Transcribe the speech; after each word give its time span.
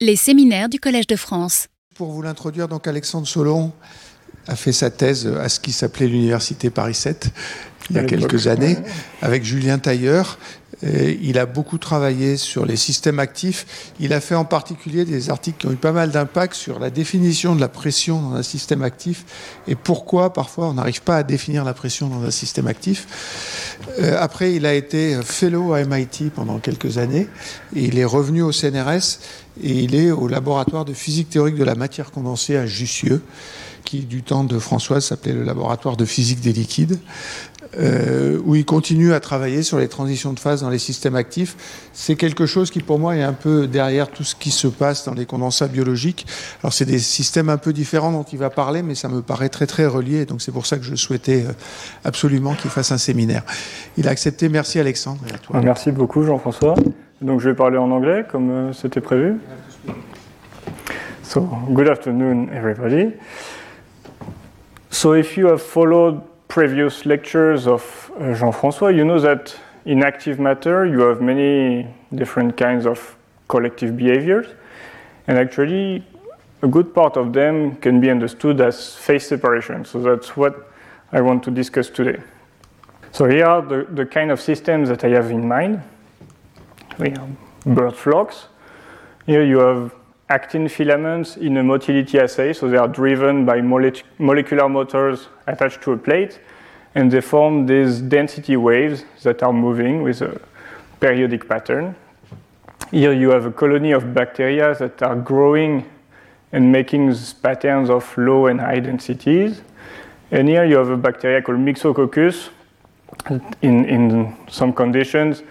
Les 0.00 0.14
séminaires 0.14 0.68
du 0.68 0.78
Collège 0.78 1.08
de 1.08 1.16
France. 1.16 1.66
Pour 1.96 2.12
vous 2.12 2.22
l'introduire, 2.22 2.68
donc 2.68 2.86
Alexandre 2.86 3.26
Solon 3.26 3.72
a 4.46 4.54
fait 4.54 4.70
sa 4.70 4.90
thèse 4.90 5.26
à 5.26 5.48
ce 5.48 5.58
qui 5.58 5.72
s'appelait 5.72 6.06
l'Université 6.06 6.70
Paris 6.70 6.94
7 6.94 7.32
il 7.90 7.96
y 7.96 7.98
a 7.98 8.04
quelques 8.04 8.46
années 8.46 8.76
avec 9.22 9.44
Julien 9.44 9.78
Tailleur. 9.78 10.38
il 10.82 11.38
a 11.38 11.46
beaucoup 11.46 11.78
travaillé 11.78 12.36
sur 12.36 12.66
les 12.66 12.76
systèmes 12.76 13.18
actifs. 13.18 13.92
Il 13.98 14.12
a 14.12 14.20
fait 14.20 14.34
en 14.34 14.44
particulier 14.44 15.04
des 15.04 15.30
articles 15.30 15.58
qui 15.58 15.66
ont 15.66 15.72
eu 15.72 15.76
pas 15.76 15.92
mal 15.92 16.10
d'impact 16.10 16.54
sur 16.54 16.78
la 16.78 16.90
définition 16.90 17.56
de 17.56 17.60
la 17.60 17.68
pression 17.68 18.20
dans 18.20 18.36
un 18.36 18.42
système 18.42 18.82
actif 18.82 19.24
et 19.66 19.74
pourquoi 19.74 20.32
parfois 20.32 20.68
on 20.68 20.74
n'arrive 20.74 21.02
pas 21.02 21.16
à 21.16 21.22
définir 21.22 21.64
la 21.64 21.74
pression 21.74 22.08
dans 22.08 22.22
un 22.22 22.30
système 22.30 22.66
actif. 22.66 23.06
Euh, 24.00 24.16
après, 24.20 24.54
il 24.54 24.66
a 24.66 24.74
été 24.74 25.18
fellow 25.22 25.72
à 25.72 25.82
MIT 25.84 26.30
pendant 26.34 26.58
quelques 26.58 26.98
années 26.98 27.28
et 27.74 27.84
il 27.84 27.98
est 27.98 28.04
revenu 28.04 28.42
au 28.42 28.52
CNRS 28.52 29.18
et 29.62 29.72
il 29.72 29.94
est 29.94 30.10
au 30.10 30.28
laboratoire 30.28 30.84
de 30.84 30.92
physique 30.92 31.30
théorique 31.30 31.56
de 31.56 31.64
la 31.64 31.74
matière 31.74 32.10
condensée 32.10 32.56
à 32.56 32.66
Jussieu 32.66 33.22
qui, 33.84 34.00
du 34.00 34.22
temps 34.22 34.44
de 34.44 34.58
Françoise, 34.58 35.06
s'appelait 35.06 35.32
le 35.32 35.44
laboratoire 35.44 35.96
de 35.96 36.04
physique 36.04 36.40
des 36.40 36.52
liquides. 36.52 36.98
Euh, 37.78 38.40
où 38.44 38.56
il 38.56 38.64
continue 38.64 39.12
à 39.12 39.20
travailler 39.20 39.62
sur 39.62 39.78
les 39.78 39.86
transitions 39.86 40.32
de 40.32 40.40
phase 40.40 40.62
dans 40.62 40.70
les 40.70 40.78
systèmes 40.78 41.14
actifs. 41.14 41.88
C'est 41.92 42.16
quelque 42.16 42.44
chose 42.44 42.72
qui, 42.72 42.80
pour 42.80 42.98
moi, 42.98 43.14
est 43.14 43.22
un 43.22 43.32
peu 43.32 43.68
derrière 43.68 44.08
tout 44.08 44.24
ce 44.24 44.34
qui 44.34 44.50
se 44.50 44.66
passe 44.66 45.04
dans 45.04 45.14
les 45.14 45.26
condensats 45.26 45.68
biologiques. 45.68 46.26
Alors, 46.62 46.72
c'est 46.72 46.86
des 46.86 46.98
systèmes 46.98 47.48
un 47.48 47.56
peu 47.56 47.72
différents 47.72 48.10
dont 48.10 48.24
il 48.24 48.38
va 48.38 48.50
parler, 48.50 48.82
mais 48.82 48.96
ça 48.96 49.08
me 49.08 49.22
paraît 49.22 49.48
très, 49.48 49.66
très 49.66 49.86
relié. 49.86 50.24
Donc, 50.24 50.42
c'est 50.42 50.50
pour 50.50 50.66
ça 50.66 50.76
que 50.76 50.82
je 50.82 50.96
souhaitais 50.96 51.44
euh, 51.46 51.52
absolument 52.04 52.54
qu'il 52.54 52.70
fasse 52.70 52.90
un 52.90 52.98
séminaire. 52.98 53.44
Il 53.96 54.08
a 54.08 54.10
accepté. 54.10 54.48
Merci, 54.48 54.80
Alexandre. 54.80 55.20
Merci 55.62 55.92
beaucoup, 55.92 56.24
Jean-François. 56.24 56.74
Donc, 57.20 57.40
je 57.40 57.48
vais 57.48 57.54
parler 57.54 57.78
en 57.78 57.92
anglais, 57.92 58.24
comme 58.28 58.50
euh, 58.50 58.72
c'était 58.72 59.00
prévu. 59.00 59.36
So, 61.22 61.46
good 61.70 61.88
afternoon, 61.88 62.48
everybody. 62.52 63.12
So, 64.90 65.14
if 65.14 65.36
you 65.36 65.46
have 65.46 65.62
followed 65.62 66.22
previous 66.48 67.06
lectures 67.06 67.66
of 67.66 68.10
uh, 68.18 68.34
Jean-François, 68.34 68.94
you 68.94 69.04
know 69.04 69.20
that 69.20 69.54
in 69.84 70.02
active 70.02 70.38
matter 70.38 70.86
you 70.86 71.00
have 71.00 71.20
many 71.20 71.86
different 72.14 72.56
kinds 72.56 72.86
of 72.86 73.16
collective 73.48 73.96
behaviors, 73.96 74.46
and 75.26 75.38
actually 75.38 76.04
a 76.62 76.68
good 76.68 76.94
part 76.94 77.16
of 77.16 77.32
them 77.32 77.76
can 77.76 78.00
be 78.00 78.10
understood 78.10 78.60
as 78.60 78.94
phase 78.96 79.26
separation. 79.26 79.84
So 79.84 80.00
that's 80.00 80.36
what 80.36 80.70
I 81.12 81.20
want 81.20 81.42
to 81.44 81.50
discuss 81.50 81.88
today. 81.88 82.20
So 83.12 83.26
here 83.26 83.46
are 83.46 83.62
the, 83.62 83.86
the 83.90 84.04
kind 84.04 84.30
of 84.30 84.40
systems 84.40 84.88
that 84.88 85.04
I 85.04 85.08
have 85.10 85.30
in 85.30 85.46
mind. 85.46 85.82
We 86.98 87.10
have 87.10 87.28
bird 87.64 87.94
flocks. 87.94 88.48
Here 89.26 89.44
you 89.44 89.58
have 89.60 89.94
actin 90.28 90.68
filaments 90.68 91.36
in 91.36 91.56
a 91.56 91.62
motility 91.62 92.18
assay, 92.18 92.52
so 92.52 92.68
they 92.68 92.76
are 92.76 92.88
driven 92.88 93.46
by 93.46 93.60
mole 93.60 93.90
molecular 94.18 94.68
motors 94.68 95.28
attached 95.46 95.80
to 95.82 95.92
a 95.92 95.96
plate, 95.96 96.38
and 96.94 97.10
they 97.10 97.20
form 97.20 97.66
these 97.66 98.00
density 98.00 98.56
waves 98.56 99.04
that 99.22 99.42
are 99.42 99.52
moving 99.52 100.02
with 100.02 100.20
a 100.22 100.40
periodic 101.00 101.48
pattern. 101.48 101.94
Here 102.90 103.12
you 103.12 103.30
have 103.30 103.46
a 103.46 103.52
colony 103.52 103.92
of 103.92 104.14
bacteria 104.14 104.74
that 104.74 105.02
are 105.02 105.16
growing 105.16 105.84
and 106.52 106.72
making 106.72 107.08
these 107.08 107.34
patterns 107.34 107.90
of 107.90 108.16
low 108.16 108.46
and 108.46 108.60
high 108.60 108.80
densities. 108.80 109.62
And 110.30 110.48
here 110.48 110.64
you 110.64 110.76
have 110.76 110.90
a 110.90 110.96
bacteria 110.96 111.42
called 111.42 111.58
Myxococcus. 111.58 112.48
In, 113.62 113.84
in 113.86 114.36
some 114.48 114.72
conditions, 114.72 115.42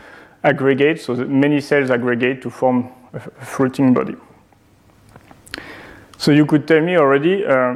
aggregate, 0.44 1.02
so 1.02 1.16
many 1.16 1.60
cells 1.60 1.90
aggregate 1.90 2.42
to 2.44 2.50
form 2.50 2.90
a 3.14 3.20
fruiting 3.20 3.94
body. 3.94 4.16
So 6.18 6.32
you 6.32 6.46
could 6.46 6.68
tell 6.68 6.82
me 6.82 6.98
already 6.98 7.46
uh, 7.46 7.76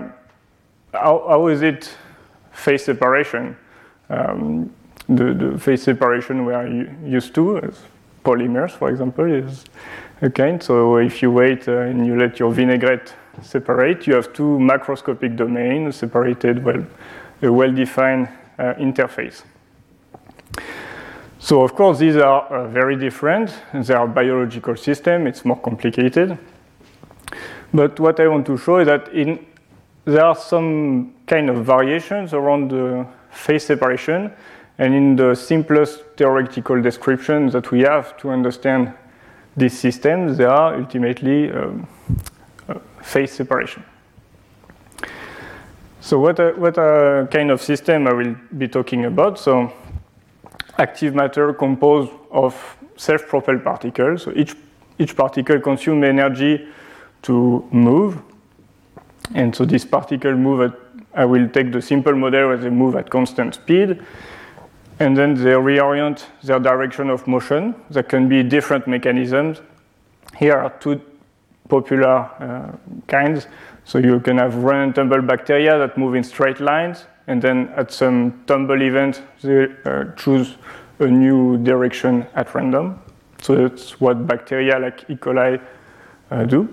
how, 0.94 1.26
how 1.28 1.48
is 1.48 1.62
it 1.62 1.96
phase 2.52 2.86
separation? 2.86 3.56
Um, 4.10 4.74
the, 5.08 5.34
the, 5.34 5.60
phase 5.60 5.84
separation 5.84 6.46
we 6.46 6.54
are 6.54 6.68
used 6.68 7.34
to, 7.36 7.74
polymers, 8.24 8.72
for 8.72 8.90
example, 8.90 9.26
is 9.26 9.66
a 10.22 10.30
kind. 10.30 10.62
So 10.62 10.98
if 10.98 11.22
you 11.22 11.32
wait 11.32 11.68
uh, 11.68 11.80
and 11.82 12.06
you 12.06 12.18
let 12.18 12.40
your 12.40 12.52
vinaigrette 12.52 13.14
separate, 13.42 14.08
you 14.08 14.16
have 14.16 14.34
two 14.34 14.58
macroscopic 14.60 15.36
domains 15.36 15.96
separated 15.96 16.64
well, 16.64 16.86
a 17.42 17.52
well-defined 17.52 18.28
uh, 18.58 18.74
interface. 18.76 19.44
So 21.40 21.64
of 21.64 21.74
course 21.74 22.00
these 22.00 22.18
are 22.18 22.44
uh, 22.48 22.68
very 22.68 22.96
different. 22.96 23.54
They 23.74 23.94
are 23.94 24.08
biological 24.08 24.76
system. 24.76 25.26
It's 25.28 25.44
more 25.44 25.60
complicated. 25.60 26.38
But 27.74 28.00
what 28.00 28.20
I 28.20 28.28
want 28.28 28.46
to 28.48 28.58
show 28.58 28.80
is 28.80 28.88
that 28.88 29.08
in, 29.14 29.46
there 30.06 30.26
are 30.26 30.36
some 30.36 31.14
kind 31.26 31.50
of 31.50 31.66
variations 31.66 32.34
around 32.34 32.72
the 32.72 33.06
phase 33.32 33.66
separation. 33.66 34.32
And 34.78 34.94
in 34.94 35.16
the 35.16 35.36
simplest 35.36 36.04
theoretical 36.18 36.82
description 36.82 37.50
that 37.52 37.72
we 37.72 37.82
have 37.82 38.18
to 38.18 38.30
understand 38.30 38.94
these 39.56 39.78
systems, 39.78 40.38
they 40.38 40.46
are 40.46 40.76
ultimately 40.76 41.52
um, 41.52 41.88
uh, 42.68 42.76
phase 43.02 43.32
separation. 43.32 43.84
So 46.00 46.20
what 46.20 46.40
a, 46.40 46.54
what 46.54 46.78
a 46.78 47.28
kind 47.32 47.52
of 47.52 47.62
system 47.62 48.08
I 48.08 48.14
will 48.14 48.36
be 48.58 48.68
talking 48.68 49.06
about. 49.06 49.38
So 49.38 49.72
active 50.78 51.14
matter 51.14 51.54
composed 51.54 52.12
of 52.32 52.56
self-propelled 52.98 53.64
particles. 53.64 54.24
So 54.24 54.32
each, 54.36 54.56
each 54.98 55.16
particle 55.16 55.60
consumes 55.60 56.04
energy 56.06 56.68
to 57.24 57.68
move. 57.72 58.22
And 59.34 59.56
so 59.56 59.66
this 59.66 59.86
particle 59.86 60.36
move 60.36 60.62
at, 60.62 60.80
I 61.14 61.26
will 61.26 61.48
take 61.50 61.72
the 61.72 61.82
simple 61.82 62.16
model 62.16 62.48
where 62.48 62.58
they 62.58 62.70
move 62.70 62.96
at 62.96 63.10
constant 63.10 63.56
speed. 63.56 64.02
And 65.00 65.18
then 65.18 65.34
they 65.34 65.52
reorient 65.52 66.26
their 66.44 66.60
direction 66.60 67.10
of 67.10 67.28
motion. 67.28 67.76
There 67.90 68.04
can 68.04 68.30
be 68.30 68.44
different 68.44 68.88
mechanisms. 68.88 69.62
Here 70.38 70.56
are 70.56 70.70
two 70.80 71.02
popular 71.70 72.30
uh, 72.40 72.76
kinds. 73.08 73.48
So 73.84 73.98
you 73.98 74.20
can 74.20 74.38
have 74.38 74.56
run 74.56 74.82
and 74.82 74.96
tumble 74.96 75.22
bacteria 75.22 75.78
that 75.80 75.98
move 75.98 76.16
in 76.16 76.24
straight 76.24 76.60
lines. 76.60 77.06
And 77.28 77.42
then 77.42 77.70
at 77.76 77.92
some 77.92 78.44
tumble 78.46 78.82
event, 78.82 79.24
they 79.42 79.68
uh, 79.86 80.06
choose 80.16 80.58
a 81.00 81.08
new 81.08 81.58
direction 81.58 82.28
at 82.36 82.54
random. 82.54 83.02
So 83.42 83.56
that's 83.56 84.00
what 84.00 84.28
bacteria 84.28 84.78
like 84.78 85.10
E. 85.10 85.16
coli 85.16 85.60
uh, 86.30 86.44
do. 86.44 86.70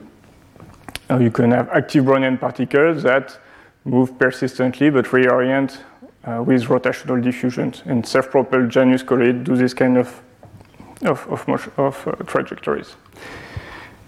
You 1.11 1.31
can 1.31 1.53
have 1.53 1.71
active 1.71 2.05
Brownian 2.05 2.39
particles 2.39 3.03
that 3.03 3.39
move 3.85 4.19
persistently 4.19 4.91
but 4.91 5.07
reorient 5.07 5.79
uh, 6.25 6.43
with 6.43 6.65
rotational 6.65 7.23
diffusions. 7.23 7.83
And 7.87 8.07
self-propelled 8.07 8.69
Janus 8.69 9.03
colloid 9.03 9.45
do 9.45 9.57
this 9.57 9.73
kind 9.73 9.97
of, 9.97 10.21
of, 11.03 11.27
of, 11.29 11.71
of 11.79 12.09
uh, 12.09 12.13
trajectories. 12.25 12.97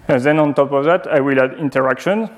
And 0.08 0.20
then 0.22 0.38
on 0.38 0.54
top 0.54 0.72
of 0.72 0.84
that, 0.84 1.06
I 1.06 1.20
will 1.20 1.40
add 1.40 1.54
interaction. 1.54 2.28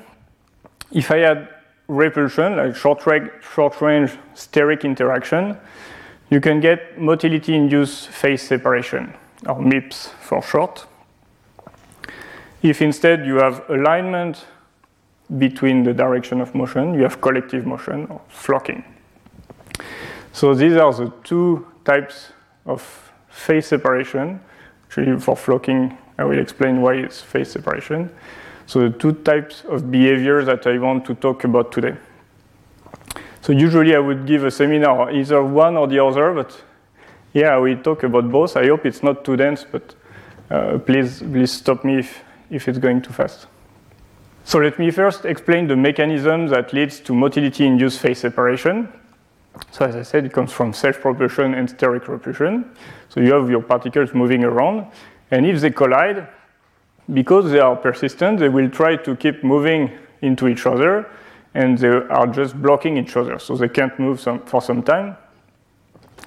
If 0.91 1.11
I 1.11 1.21
add 1.21 1.49
repulsion, 1.87 2.55
like 2.55 2.75
short, 2.75 3.03
short 3.41 3.81
range 3.81 4.11
steric 4.35 4.83
interaction, 4.83 5.57
you 6.29 6.39
can 6.39 6.61
get 6.61 6.99
motility-induced 6.99 8.07
phase 8.07 8.41
separation, 8.41 9.13
or 9.45 9.59
MIPS 9.59 10.09
for 10.21 10.41
short. 10.41 10.85
If 12.63 12.81
instead 12.81 13.25
you 13.25 13.35
have 13.35 13.69
alignment 13.69 14.45
between 15.37 15.83
the 15.83 15.93
direction 15.93 16.41
of 16.41 16.55
motion, 16.55 16.93
you 16.93 17.03
have 17.03 17.21
collective 17.21 17.65
motion 17.65 18.07
or 18.09 18.21
flocking. 18.29 18.83
So 20.31 20.55
these 20.55 20.77
are 20.77 20.93
the 20.93 21.11
two 21.23 21.67
types 21.85 22.31
of 22.65 23.11
phase 23.29 23.67
separation. 23.67 24.39
Actually, 24.85 25.19
for 25.19 25.35
flocking, 25.35 25.97
I 26.17 26.23
will 26.23 26.39
explain 26.39 26.81
why 26.81 26.95
it's 26.95 27.21
phase 27.21 27.51
separation. 27.51 28.09
So 28.65 28.89
the 28.89 28.97
two 28.97 29.11
types 29.11 29.63
of 29.65 29.91
behavior 29.91 30.43
that 30.45 30.65
I 30.65 30.77
want 30.77 31.05
to 31.05 31.15
talk 31.15 31.43
about 31.43 31.71
today. 31.71 31.97
So 33.41 33.51
usually 33.51 33.93
I 33.93 33.99
would 33.99 34.25
give 34.25 34.45
a 34.45 34.51
seminar 34.51 35.11
either 35.11 35.43
one 35.43 35.75
or 35.75 35.85
the 35.87 35.99
other, 35.99 36.33
but 36.33 36.63
yeah, 37.33 37.59
we 37.59 37.75
talk 37.75 38.03
about 38.03 38.31
both. 38.31 38.55
I 38.55 38.67
hope 38.67 38.85
it's 38.85 39.03
not 39.03 39.25
too 39.25 39.35
dense, 39.35 39.65
but 39.69 39.95
uh, 40.49 40.77
please, 40.77 41.19
please 41.19 41.51
stop 41.51 41.83
me 41.83 41.99
if, 41.99 42.23
if 42.53 42.67
it's 42.67 42.77
going 42.77 43.01
too 43.01 43.13
fast. 43.13 43.47
So 44.45 44.59
let 44.59 44.77
me 44.77 44.91
first 44.91 45.25
explain 45.25 45.67
the 45.67 45.75
mechanism 45.75 46.47
that 46.47 46.73
leads 46.73 46.99
to 47.01 47.13
motility-induced 47.13 47.99
phase 47.99 48.19
separation. 48.19 48.87
So 49.71 49.85
as 49.85 49.95
I 49.95 50.01
said, 50.01 50.25
it 50.25 50.33
comes 50.33 50.51
from 50.51 50.73
self-propulsion 50.73 51.53
and 51.53 51.69
steric 51.69 52.07
repulsion. 52.07 52.65
So 53.09 53.21
you 53.21 53.33
have 53.33 53.49
your 53.49 53.61
particles 53.61 54.13
moving 54.13 54.43
around, 54.43 54.87
and 55.31 55.45
if 55.45 55.61
they 55.61 55.71
collide, 55.71 56.27
because 57.13 57.51
they 57.51 57.59
are 57.59 57.75
persistent, 57.75 58.39
they 58.39 58.49
will 58.49 58.69
try 58.69 58.95
to 58.97 59.15
keep 59.15 59.43
moving 59.43 59.91
into 60.21 60.47
each 60.47 60.65
other, 60.65 61.09
and 61.53 61.77
they 61.77 61.87
are 61.87 62.27
just 62.27 62.59
blocking 62.61 62.97
each 62.97 63.15
other, 63.15 63.39
so 63.39 63.55
they 63.55 63.69
can't 63.69 63.97
move 63.99 64.19
some, 64.19 64.39
for 64.45 64.61
some 64.61 64.81
time. 64.81 65.15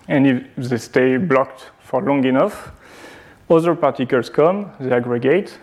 And 0.08 0.26
if 0.26 0.68
they 0.68 0.78
stay 0.78 1.16
blocked 1.16 1.70
for 1.80 2.00
long 2.00 2.24
enough, 2.24 2.70
other 3.50 3.74
particles 3.74 4.30
come, 4.30 4.70
they 4.78 4.92
aggregate, 4.92 5.58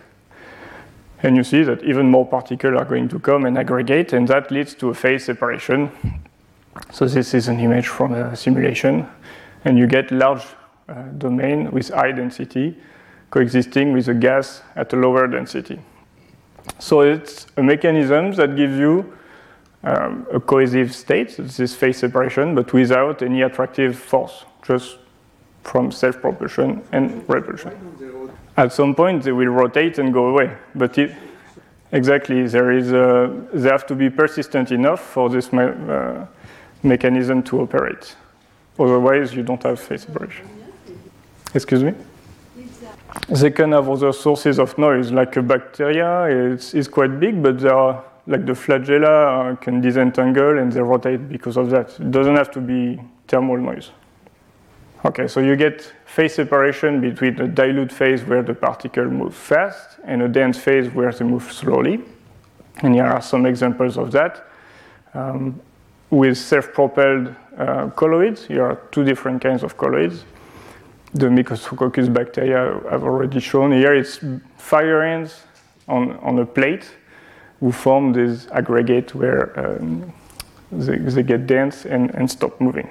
And 1.24 1.38
you 1.38 1.44
see 1.44 1.64
that 1.64 1.84
even 1.84 2.10
more 2.10 2.28
particles 2.28 2.78
are 2.78 2.86
going 2.86 3.08
to 3.08 3.20
come 3.20 3.46
and 3.46 3.58
aggregate, 3.58 4.14
and 4.14 4.28
that 4.28 4.52
leads 4.52 4.76
to 4.76 4.90
a 4.90 4.94
phase 4.94 5.26
separation. 5.26 5.90
So 6.92 7.08
this 7.08 7.34
is 7.34 7.48
an 7.48 7.60
image 7.60 7.88
from 7.88 8.14
a 8.14 8.36
simulation, 8.36 9.08
and 9.64 9.78
you 9.78 9.88
get 9.88 10.12
large 10.12 10.44
uh, 10.90 11.04
domain 11.18 11.72
with 11.72 11.90
high 11.90 12.12
density 12.12 12.78
coexisting 13.30 13.94
with 13.94 14.08
a 14.10 14.14
gas 14.14 14.62
at 14.76 14.94
a 14.94 14.96
lower 14.96 15.28
density. 15.28 15.80
So 16.78 17.02
it's 17.02 17.48
a 17.58 17.64
mechanism 17.64 18.34
that 18.34 18.56
gives 18.56 18.78
you 18.78 19.18
um, 19.84 20.28
a 20.32 20.40
cohesive 20.40 20.94
state, 20.94 21.36
this 21.38 21.60
is 21.60 21.74
phase 21.74 21.98
separation, 21.98 22.54
but 22.54 22.72
without 22.74 23.22
any 23.22 23.42
attractive 23.42 23.98
force, 23.98 24.46
just 24.62 24.98
from 25.64 25.92
self-propulsion 25.92 26.84
and 26.92 27.24
repulsion. 27.28 27.72
At 28.56 28.72
some 28.72 28.94
point, 28.94 29.24
they 29.24 29.32
will 29.32 29.48
rotate 29.48 29.98
and 29.98 30.14
go 30.14 30.28
away, 30.28 30.56
but 30.76 30.98
it, 30.98 31.16
exactly 31.92 32.48
there 32.48 32.72
is 32.72 32.92
a, 32.92 33.34
they 33.54 33.70
have 33.70 33.86
to 33.88 33.96
be 33.96 34.10
persistent 34.10 34.72
enough 34.72 35.00
for 35.00 35.30
this 35.30 35.52
me 35.52 35.64
uh, 35.64 36.26
mechanism 36.84 37.42
to 37.44 37.62
operate. 37.62 38.16
Otherwise, 38.78 39.34
you 39.34 39.44
don't 39.44 39.62
have 39.64 39.80
phase 39.80 40.04
separation. 40.04 40.48
Excuse 41.54 41.84
me. 41.84 41.94
They 43.30 43.52
can 43.52 43.72
have 43.72 43.90
other 43.90 44.12
sources 44.12 44.60
of 44.60 44.78
noise, 44.78 45.12
like 45.12 45.36
a 45.38 45.42
bacteria. 45.42 46.54
It's, 46.54 46.74
it's 46.74 46.88
quite 46.88 47.20
big, 47.20 47.42
but 47.42 47.60
they 47.60 47.70
are 47.70 48.04
like 48.26 48.46
the 48.46 48.54
flagella 48.54 49.52
uh, 49.52 49.56
can 49.58 49.82
disentangle 49.82 50.58
and 50.58 50.72
they 50.72 50.82
rotate 50.82 51.30
because 51.30 51.58
of 51.58 51.70
that. 51.70 52.00
It 52.00 52.12
doesn't 52.12 52.36
have 52.36 52.52
to 52.52 52.62
be 52.62 53.00
thermal 53.28 53.58
noise. 53.58 53.92
Okay, 55.06 55.28
so 55.28 55.42
you 55.42 55.58
get 55.58 55.82
phase 56.06 56.36
separation 56.36 57.02
between 57.02 57.38
a 57.42 57.48
dilute 57.48 57.92
phase 57.92 58.24
where 58.24 58.42
the 58.42 58.54
particle 58.54 59.06
moves 59.06 59.36
fast 59.36 60.00
and 60.06 60.22
a 60.22 60.30
dense 60.30 60.58
phase 60.58 60.90
where 60.94 61.12
they 61.12 61.26
move 61.26 61.52
slowly. 61.52 62.02
And 62.82 62.96
here 62.96 63.06
are 63.06 63.22
some 63.22 63.46
examples 63.46 63.98
of 63.98 64.12
that. 64.14 64.48
Um, 65.14 65.60
with 66.10 66.38
self-propelled 66.38 67.36
uh, 67.58 67.90
colloids, 67.90 68.46
here 68.46 68.64
are 68.64 68.76
two 68.92 69.04
different 69.04 69.42
kinds 69.42 69.64
of 69.64 69.78
colloids. 69.78 70.24
The 71.14 71.28
Myxococcus 71.28 72.12
bacteria 72.12 72.78
I've 72.90 73.04
already 73.04 73.42
shown. 73.42 73.74
Here 73.74 73.94
it's 73.94 74.20
fire 74.58 75.02
ants 75.04 75.44
on, 75.88 76.18
on 76.20 76.40
a 76.40 76.46
plate 76.46 76.90
who 77.60 77.74
form 77.74 78.14
this 78.14 78.48
aggregate 78.52 79.14
where 79.14 79.60
um, 79.60 80.14
they, 80.72 80.98
they, 80.98 81.24
get 81.24 81.46
dense 81.46 81.86
and, 81.86 82.10
and 82.16 82.32
stop 82.32 82.60
moving. 82.62 82.90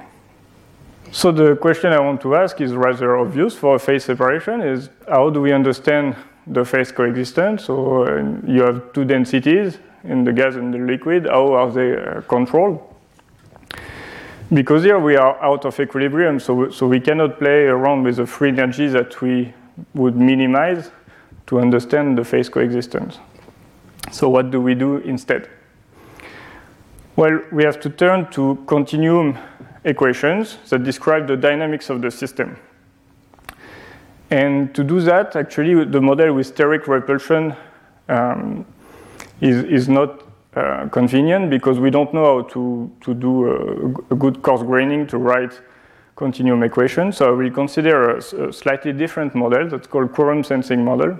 So 1.14 1.30
the 1.30 1.56
question 1.56 1.92
I 1.92 2.00
want 2.00 2.22
to 2.22 2.34
ask 2.36 2.58
is 2.62 2.72
rather 2.72 3.18
obvious 3.18 3.54
for 3.54 3.76
a 3.76 3.78
phase 3.78 4.06
separation 4.06 4.62
is 4.62 4.88
how 5.06 5.28
do 5.28 5.42
we 5.42 5.52
understand 5.52 6.16
the 6.46 6.64
phase 6.64 6.90
coexistence? 6.90 7.66
So 7.66 8.04
uh, 8.04 8.24
you 8.46 8.62
have 8.62 8.94
two 8.94 9.04
densities 9.04 9.76
in 10.04 10.24
the 10.24 10.32
gas 10.32 10.54
and 10.54 10.72
the 10.72 10.78
liquid. 10.78 11.26
How 11.26 11.52
are 11.52 11.70
they 11.70 11.94
uh, 11.94 12.22
controlled? 12.22 12.80
Because 14.54 14.84
here 14.84 14.98
we 14.98 15.16
are 15.16 15.38
out 15.44 15.66
of 15.66 15.78
equilibrium, 15.78 16.40
so, 16.40 16.70
so 16.70 16.86
we 16.86 16.98
cannot 16.98 17.38
play 17.38 17.64
around 17.64 18.04
with 18.04 18.16
the 18.16 18.26
free 18.26 18.48
energy 18.48 18.88
that 18.88 19.20
we 19.20 19.52
would 19.94 20.16
minimize 20.16 20.90
to 21.46 21.60
understand 21.60 22.16
the 22.16 22.24
phase 22.24 22.48
coexistence. 22.48 23.18
So 24.10 24.30
what 24.30 24.50
do 24.50 24.62
we 24.62 24.74
do 24.74 24.96
instead? 24.98 25.50
Well, 27.16 27.38
we 27.52 27.64
have 27.64 27.80
to 27.80 27.90
turn 27.90 28.30
to 28.30 28.64
continuum 28.66 29.38
equations 29.84 30.58
that 30.68 30.84
describe 30.84 31.26
the 31.26 31.36
dynamics 31.36 31.90
of 31.90 32.00
the 32.02 32.10
system. 32.10 32.56
And 34.30 34.74
to 34.74 34.82
do 34.82 35.00
that, 35.00 35.36
actually, 35.36 35.84
the 35.84 36.00
model 36.00 36.34
with 36.34 36.54
steric 36.54 36.86
repulsion 36.86 37.54
um, 38.08 38.64
is, 39.40 39.64
is 39.64 39.88
not 39.88 40.22
uh, 40.54 40.88
convenient 40.88 41.50
because 41.50 41.78
we 41.78 41.90
don't 41.90 42.12
know 42.14 42.24
how 42.24 42.48
to, 42.48 42.90
to 43.00 43.14
do 43.14 43.48
a, 43.48 44.14
a, 44.14 44.16
good 44.16 44.42
coarse 44.42 44.62
graining 44.62 45.06
to 45.08 45.18
write 45.18 45.60
continuum 46.16 46.62
equations. 46.62 47.16
So 47.16 47.34
we 47.34 47.50
consider 47.50 48.16
a, 48.16 48.48
a 48.48 48.52
slightly 48.52 48.92
different 48.92 49.34
model 49.34 49.68
that's 49.68 49.86
called 49.86 50.12
quorum 50.12 50.44
sensing 50.44 50.84
model 50.84 51.18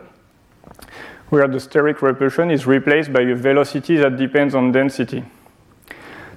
where 1.33 1.49
the 1.49 1.57
steric 1.57 2.03
repulsion 2.03 2.51
is 2.51 2.67
replaced 2.67 3.11
by 3.11 3.23
a 3.23 3.35
velocity 3.35 3.97
that 3.97 4.19
depends 4.19 4.55
on 4.55 4.71
density. 4.71 5.25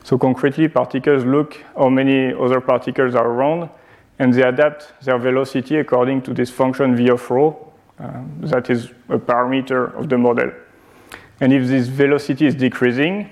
So 0.06 0.20
concretely, 0.20 0.68
particles 0.68 1.26
look 1.26 1.58
how 1.76 1.90
many 1.90 2.32
other 2.32 2.62
particles 2.62 3.16
are 3.16 3.28
around, 3.28 3.72
and 4.20 4.32
they 4.32 4.44
adapt 4.44 4.94
their 5.02 5.18
velocity 5.18 5.78
according 5.78 6.22
to 6.22 6.34
this 6.36 6.52
function 6.52 6.96
v 6.96 7.10
of 7.10 7.28
rho, 7.32 7.74
uh, 8.00 8.22
that 8.42 8.70
is 8.70 8.92
a 9.10 9.18
parameter 9.18 9.92
of 10.00 10.08
the 10.08 10.18
model. 10.20 10.52
And 11.42 11.52
if 11.52 11.68
this 11.68 11.88
velocity 11.88 12.46
is 12.46 12.54
decreasing, 12.54 13.32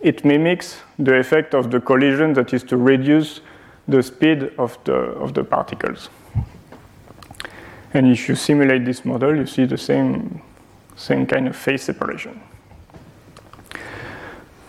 it 0.00 0.24
mimics 0.24 0.80
the 0.98 1.18
effect 1.18 1.52
of 1.52 1.70
the 1.70 1.78
collision, 1.78 2.32
that 2.32 2.54
is 2.54 2.62
to 2.62 2.78
reduce 2.78 3.42
the 3.86 4.02
speed 4.02 4.50
of 4.56 4.78
the, 4.84 4.94
of 4.94 5.34
the 5.34 5.44
particles. 5.44 6.08
And 7.92 8.10
if 8.10 8.30
you 8.30 8.34
simulate 8.34 8.86
this 8.86 9.04
model, 9.04 9.36
you 9.36 9.44
see 9.44 9.66
the 9.66 9.76
same 9.76 10.40
same 10.96 11.26
kind 11.26 11.48
of 11.48 11.56
phase 11.56 11.82
separation. 11.82 12.40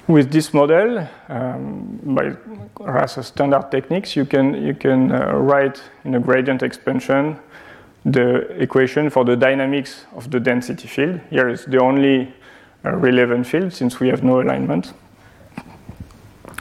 With 0.08 0.32
this 0.32 0.54
model, 0.54 1.08
um, 1.30 2.00
by 2.04 2.34
rather 2.80 3.24
standard 3.24 3.72
techniques, 3.72 4.18
you 4.18 4.26
can, 4.26 4.54
you 4.62 4.74
can 4.74 5.14
uh, 5.14 5.34
write 5.36 5.82
in 6.04 6.16
a 6.16 6.20
gradient 6.20 6.62
expansion 6.62 7.40
the 8.04 8.40
equation 8.62 9.10
for 9.10 9.24
the 9.24 9.38
dynamics 9.38 10.06
of 10.14 10.30
the 10.30 10.42
density 10.42 10.90
field. 10.90 11.22
Here 11.30 11.48
is 11.48 11.64
the 11.66 11.80
only 11.80 12.34
uh, 12.84 12.98
relevant 12.98 13.48
field 13.48 13.72
since 13.72 14.02
we 14.02 14.10
have 14.10 14.24
no 14.24 14.42
alignment. 14.42 14.94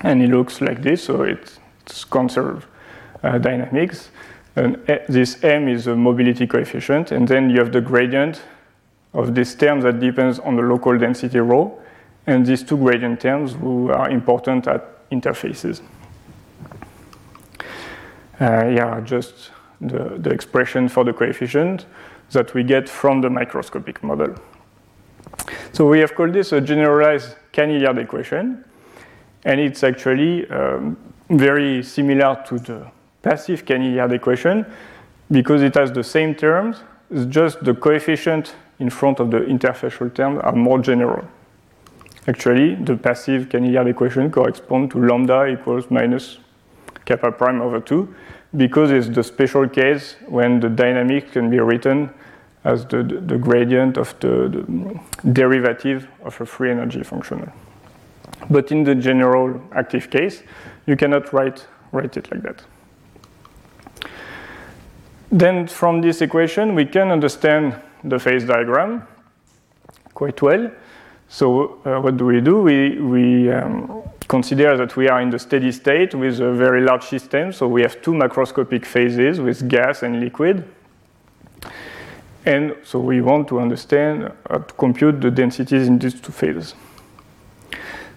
And 0.03 0.23
it 0.23 0.31
looks 0.31 0.61
like 0.61 0.81
this, 0.83 1.03
so 1.03 1.23
it, 1.23 1.59
it's 1.81 2.05
conserved 2.05 2.67
uh, 3.25 3.39
dynamics. 3.39 4.11
And 4.55 4.77
uh, 4.89 4.99
this 5.09 5.43
m 5.43 5.67
is 5.67 5.89
a 5.89 5.97
mobility 5.97 6.47
coefficient, 6.47 7.11
and 7.11 7.27
then 7.27 7.51
you 7.51 7.59
have 7.59 7.73
the 7.73 7.81
gradient 7.81 8.41
of 9.15 9.35
this 9.35 9.57
term 9.57 9.81
that 9.81 9.99
depends 9.99 10.39
on 10.39 10.55
the 10.55 10.63
local 10.63 10.97
density 10.97 11.41
rho, 11.41 11.77
and 12.27 12.47
these 12.47 12.63
two 12.63 12.77
gradient 12.77 13.21
terms 13.21 13.53
who 13.55 13.91
are 13.91 14.11
important 14.11 14.67
at 14.67 15.09
interfaces. 15.11 15.81
Uh, 18.41 18.67
yeah, 18.67 19.01
just 19.01 19.51
the, 19.81 20.17
the 20.19 20.31
expression 20.31 20.89
for 20.89 21.05
the 21.05 21.13
coefficient 21.13 21.87
that 22.31 22.55
we 22.55 22.63
get 22.63 22.89
from 22.89 23.21
the 23.21 23.31
microscopic 23.31 24.03
model. 24.03 24.35
So 25.73 25.87
we 25.87 26.01
have 26.01 26.15
called 26.15 26.33
this 26.33 26.53
a 26.53 26.61
generalized 26.61 27.37
Cahn-Hilliard 27.53 27.99
equation, 27.99 28.65
and 29.45 29.61
it's 29.61 29.83
actually 29.83 30.49
um, 30.51 30.97
very 31.31 31.83
similar 31.83 32.43
to 32.47 32.59
the 32.59 32.91
passive 33.23 33.65
Cahn-Hilliard 33.65 34.13
equation 34.13 34.67
because 35.31 35.63
it 35.63 35.75
has 35.75 35.91
the 35.93 36.05
same 36.05 36.35
terms, 36.35 36.83
it's 37.11 37.27
just 37.27 37.63
the 37.65 37.75
coefficient 37.75 38.55
in 38.79 38.91
front 38.91 39.21
of 39.21 39.31
the 39.31 39.39
interfacial 39.39 40.13
term 40.15 40.41
are 40.43 40.53
more 40.53 40.79
general. 40.79 41.27
Actually, 42.29 42.77
the 42.77 42.97
passive 42.97 43.49
Cahn-Hilliard 43.49 43.89
equation 43.89 44.31
corresponds 44.31 44.93
to 44.93 45.05
lambda 45.05 45.47
equals 45.47 45.91
minus 45.91 46.39
kappa 47.05 47.33
prime 47.33 47.61
over 47.61 47.81
2 47.81 48.15
because 48.57 48.91
it's 48.91 49.09
the 49.09 49.25
special 49.25 49.69
case 49.69 50.17
when 50.29 50.61
the 50.61 50.69
dynamic 50.69 51.33
can 51.33 51.51
be 51.51 51.59
written 51.59 52.11
as 52.65 52.87
the, 52.87 53.03
the, 53.03 53.21
the 53.21 53.39
gradient 53.39 53.97
of 53.97 54.15
the, 54.21 54.49
the, 54.49 55.31
derivative 55.33 56.07
of 56.23 56.41
a 56.41 56.47
free 56.47 56.71
energy 56.71 57.03
functional. 57.03 57.49
But 58.51 58.71
in 58.71 58.85
the 58.85 58.95
general 58.95 59.61
active 59.73 60.11
case, 60.11 60.43
you 60.87 60.97
cannot 60.97 61.33
write, 61.33 61.67
write 61.91 62.17
it 62.17 62.31
like 62.31 62.43
that. 62.43 62.63
Then 65.31 65.67
from 65.67 66.03
this 66.03 66.21
equation, 66.21 66.75
we 66.75 66.85
can 66.85 67.11
understand 67.11 67.75
the 68.05 68.19
phase 68.19 68.45
diagram 68.45 69.07
quite 70.15 70.41
well. 70.43 70.71
So 71.33 71.81
uh, 71.87 71.99
what 71.99 72.19
do 72.19 72.27
we 72.27 72.43
do? 72.43 72.61
We, 72.61 73.01
we 73.01 73.51
um, 73.51 74.03
consider 74.29 74.77
that 74.77 74.97
we 74.97 75.09
are 75.09 75.23
in 75.23 75.31
the 75.31 75.39
steady 75.39 75.73
state 75.73 76.15
with 76.15 76.41
a 76.41 76.53
very 76.53 76.83
large 76.83 77.05
system. 77.05 77.55
So 77.55 77.67
we 77.67 77.81
have 77.81 78.03
two 78.03 78.13
macroscopic 78.13 78.85
phases 78.85 79.41
with 79.41 79.67
gas 79.67 80.03
and 80.03 80.21
liquid. 80.21 80.69
And 82.45 82.77
so 82.85 82.99
we 82.99 83.23
want 83.23 83.49
to 83.49 83.61
understand, 83.61 84.31
uh, 84.51 84.59
to 84.59 84.75
compute 84.75 85.23
the 85.23 85.31
densities 85.31 85.89
in 85.89 85.99
these 85.99 86.21
two 86.21 86.33
phases. 86.33 86.75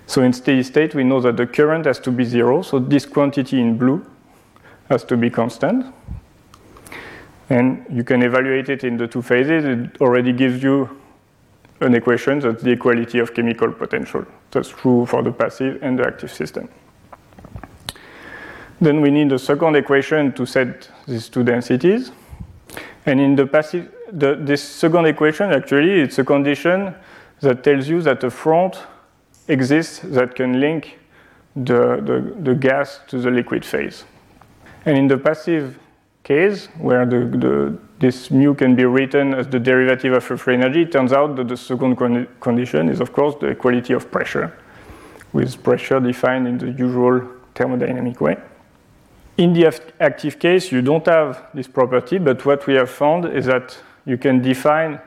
So 0.07 0.21
in 0.21 0.33
steady 0.33 0.63
state, 0.63 0.93
we 0.93 1.05
know 1.05 1.21
that 1.21 1.37
the 1.37 1.47
current 1.47 1.85
has 1.85 1.99
to 1.99 2.11
be 2.11 2.25
zero. 2.25 2.63
So 2.63 2.79
this 2.79 3.05
quantity 3.05 3.61
in 3.61 3.77
blue 3.77 4.05
has 4.89 5.05
to 5.05 5.15
be 5.15 5.29
constant. 5.29 5.85
And 7.49 7.85
you 7.89 8.03
can 8.03 8.23
evaluate 8.23 8.67
it 8.67 8.83
in 8.83 8.97
the 8.97 9.07
two 9.07 9.21
phases. 9.21 9.63
It 9.63 10.01
already 10.01 10.33
gives 10.33 10.61
you 10.61 10.89
an 11.81 11.93
equation 11.93 12.39
that's 12.39 12.63
the 12.63 12.71
equality 12.71 13.19
of 13.19 13.33
chemical 13.33 13.71
potential. 13.71 14.25
That's 14.51 14.69
true 14.69 15.05
for 15.05 15.21
the 15.21 15.31
passive 15.31 15.79
and 15.81 15.99
the 15.99 16.07
active 16.07 16.31
system. 16.31 16.69
Then 18.79 19.01
we 19.01 19.11
need 19.11 19.31
a 19.31 19.39
second 19.39 19.75
equation 19.75 20.33
to 20.33 20.45
set 20.45 20.89
these 21.07 21.29
two 21.29 21.43
densities. 21.43 22.11
And 23.05 23.19
in 23.19 23.35
the 23.35 23.45
passive, 23.45 23.91
the, 24.11 24.35
this 24.39 24.63
second 24.63 25.05
equation, 25.05 25.51
actually, 25.51 26.01
it's 26.01 26.19
a 26.19 26.23
condition 26.23 26.95
that 27.41 27.63
tells 27.63 27.87
you 27.87 28.01
that 28.01 28.23
a 28.23 28.29
front 28.29 28.77
exists 29.47 29.99
that 29.99 30.35
can 30.35 30.59
link 30.59 30.99
the, 31.55 32.01
the, 32.01 32.35
the 32.41 32.55
gas 32.55 32.99
to 33.07 33.19
the 33.19 33.31
liquid 33.31 33.63
phase. 33.63 34.03
And 34.85 34.97
in 34.97 35.07
the 35.07 35.17
passive 35.17 35.79
case, 36.25 36.67
where 36.79 37.05
the, 37.05 37.19
the, 37.37 37.77
this 37.99 38.29
mu 38.31 38.53
can 38.53 38.75
be 38.75 38.83
written 38.83 39.33
as 39.33 39.47
the 39.47 39.59
derivative 39.59 40.13
of 40.13 40.41
free 40.41 40.55
energy, 40.55 40.81
it 40.81 40.91
turns 40.91 41.13
out 41.13 41.35
that 41.37 41.47
the 41.47 41.55
second 41.55 41.95
con 41.95 42.27
condition 42.41 42.89
is, 42.89 42.99
of 42.99 43.13
course, 43.13 43.35
the 43.39 43.47
equality 43.47 43.93
of 43.93 44.11
pressure, 44.11 44.51
with 45.31 45.63
pressure 45.63 45.99
defined 45.99 46.47
in 46.47 46.57
the 46.57 46.71
usual 46.71 47.21
thermodynamic 47.53 48.19
way. 48.19 48.35
In 49.37 49.53
the 49.53 49.67
active 49.99 50.39
case, 50.39 50.71
you 50.71 50.81
don't 50.81 51.05
have 51.05 51.45
this 51.53 51.67
property, 51.67 52.17
but 52.17 52.45
what 52.45 52.67
we 52.67 52.73
have 52.73 52.89
found 52.89 53.25
is 53.25 53.45
that 53.45 53.77
you 54.05 54.17
can 54.17 54.41
define 54.41 54.99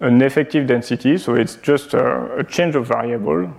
an 0.00 0.20
effective 0.22 0.66
density, 0.66 1.16
so 1.18 1.34
it's 1.34 1.56
just 1.56 1.94
a, 1.94 2.38
a 2.38 2.44
change 2.44 2.74
of 2.74 2.86
variable 2.86 3.52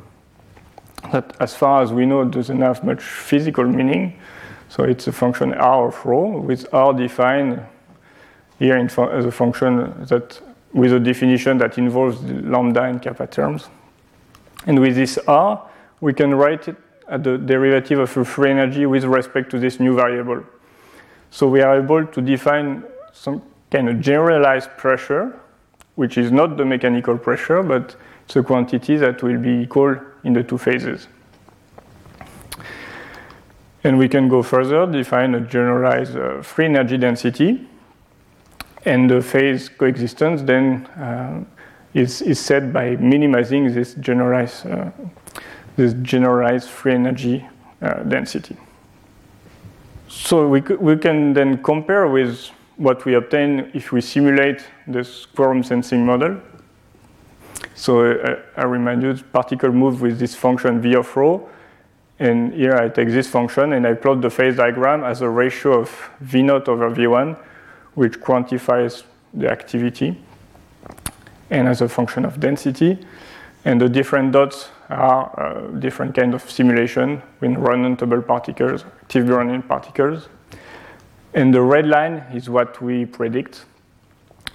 that, 1.11 1.35
as 1.39 1.55
far 1.55 1.81
as 1.81 1.91
we 1.91 2.05
know, 2.05 2.25
doesn't 2.25 2.61
have 2.61 2.83
much 2.83 3.01
physical 3.01 3.63
meaning. 3.63 4.19
So 4.69 4.83
it's 4.83 5.07
a 5.07 5.11
function 5.11 5.53
r 5.53 5.88
of 5.88 6.05
rho, 6.05 6.39
with 6.39 6.71
r 6.73 6.93
defined 6.93 7.59
here 8.59 8.77
as 8.77 9.25
a 9.25 9.31
function 9.31 10.05
that 10.05 10.39
with 10.73 10.93
a 10.93 10.99
definition 10.99 11.57
that 11.57 11.77
involves 11.77 12.21
lambda 12.23 12.83
and 12.83 13.01
kappa 13.01 13.25
terms. 13.25 13.67
And 14.67 14.79
with 14.79 14.95
this 14.95 15.17
r, 15.27 15.67
we 16.01 16.13
can 16.13 16.35
write 16.35 16.67
it 16.67 16.77
at 17.07 17.23
the 17.23 17.38
derivative 17.38 17.99
of 17.99 18.27
free 18.27 18.51
energy 18.51 18.85
with 18.85 19.03
respect 19.05 19.49
to 19.51 19.59
this 19.59 19.79
new 19.79 19.95
variable. 19.95 20.43
So 21.31 21.47
we 21.47 21.61
are 21.61 21.77
able 21.77 22.05
to 22.05 22.21
define 22.21 22.83
some 23.11 23.41
kind 23.71 23.89
of 23.89 23.99
generalized 23.99 24.69
pressure, 24.77 25.39
which 25.95 26.17
is 26.17 26.31
not 26.31 26.57
the 26.57 26.65
mechanical 26.65 27.17
pressure, 27.17 27.63
but 27.63 27.95
it's 28.25 28.35
a 28.35 28.43
quantity 28.43 28.97
that 28.97 29.23
will 29.23 29.39
be 29.39 29.63
equal 29.63 29.95
in 30.23 30.33
the 30.33 30.43
two 30.43 30.57
phases. 30.57 31.07
And 33.83 33.98
we 33.98 34.09
can 34.09 34.27
go 34.27 34.43
further, 34.43 34.86
define 34.86 35.36
a 35.36 35.39
generalized 35.39 36.17
uh, 36.17 36.41
free 36.41 36.65
energy 36.65 36.98
density. 36.98 37.65
And 38.86 39.09
the 39.09 39.21
phase 39.21 39.69
coexistence 39.69 40.41
then 40.41 40.86
uh, 40.88 41.43
is, 41.93 42.21
is 42.21 42.39
set 42.39 42.74
by 42.74 42.95
minimizing 42.98 43.74
this 43.74 43.93
generalized, 43.95 44.67
uh, 44.67 44.89
this 45.75 45.93
generalized 46.01 46.69
free 46.69 46.93
energy 46.93 47.45
uh, 47.81 48.03
density. 48.03 48.57
So 50.07 50.48
we, 50.48 50.62
we 50.62 50.98
can 50.98 51.33
then 51.33 51.63
compare 51.63 52.07
with 52.07 52.50
what 52.77 53.05
we 53.05 53.15
obtain 53.15 53.71
if 53.74 53.91
we 53.91 54.01
simulate 54.01 54.65
this 54.88 55.25
quorum 55.25 55.63
sensing 55.63 56.05
model. 56.05 56.41
So 57.75 58.12
uh, 58.12 58.39
I 58.57 58.63
remind 58.63 59.03
you, 59.03 59.15
particle 59.31 59.71
move 59.71 60.01
with 60.01 60.19
this 60.19 60.36
function 60.36 60.81
v 60.81 60.95
of 60.95 61.15
rho. 61.15 61.48
And 62.19 62.53
here 62.53 62.75
I 62.75 62.89
take 62.89 63.09
this 63.09 63.27
function 63.27 63.73
and 63.73 63.88
I 63.88 63.93
plot 63.93 64.21
the 64.21 64.29
phase 64.29 64.57
diagram 64.57 65.03
as 65.03 65.21
a 65.21 65.29
ratio 65.29 65.79
of 65.79 66.09
V0 66.23 66.67
over 66.67 66.91
v1, 66.91 67.38
which 67.95 68.19
quantifies 68.19 69.03
the 69.33 69.49
activity, 69.49 70.17
and 71.49 71.67
as 71.67 71.81
a 71.81 71.88
function 71.88 72.25
of 72.25 72.39
density. 72.39 72.97
And 73.65 73.79
the 73.79 73.89
different 73.89 74.33
dots 74.33 74.69
are 74.89 75.39
uh, 75.39 75.67
different 75.79 76.15
kind 76.15 76.33
of 76.33 76.49
simulation 76.49 77.21
with 77.39 77.55
run-and-tumble 77.55 78.23
particles, 78.23 78.83
active 79.01 79.25
Brownian 79.25 79.67
particles. 79.67 80.27
And 81.33 81.53
the 81.53 81.61
red 81.61 81.85
line 81.88 82.23
is 82.33 82.49
what 82.49 82.81
we 82.81 83.05
predict. 83.05 83.65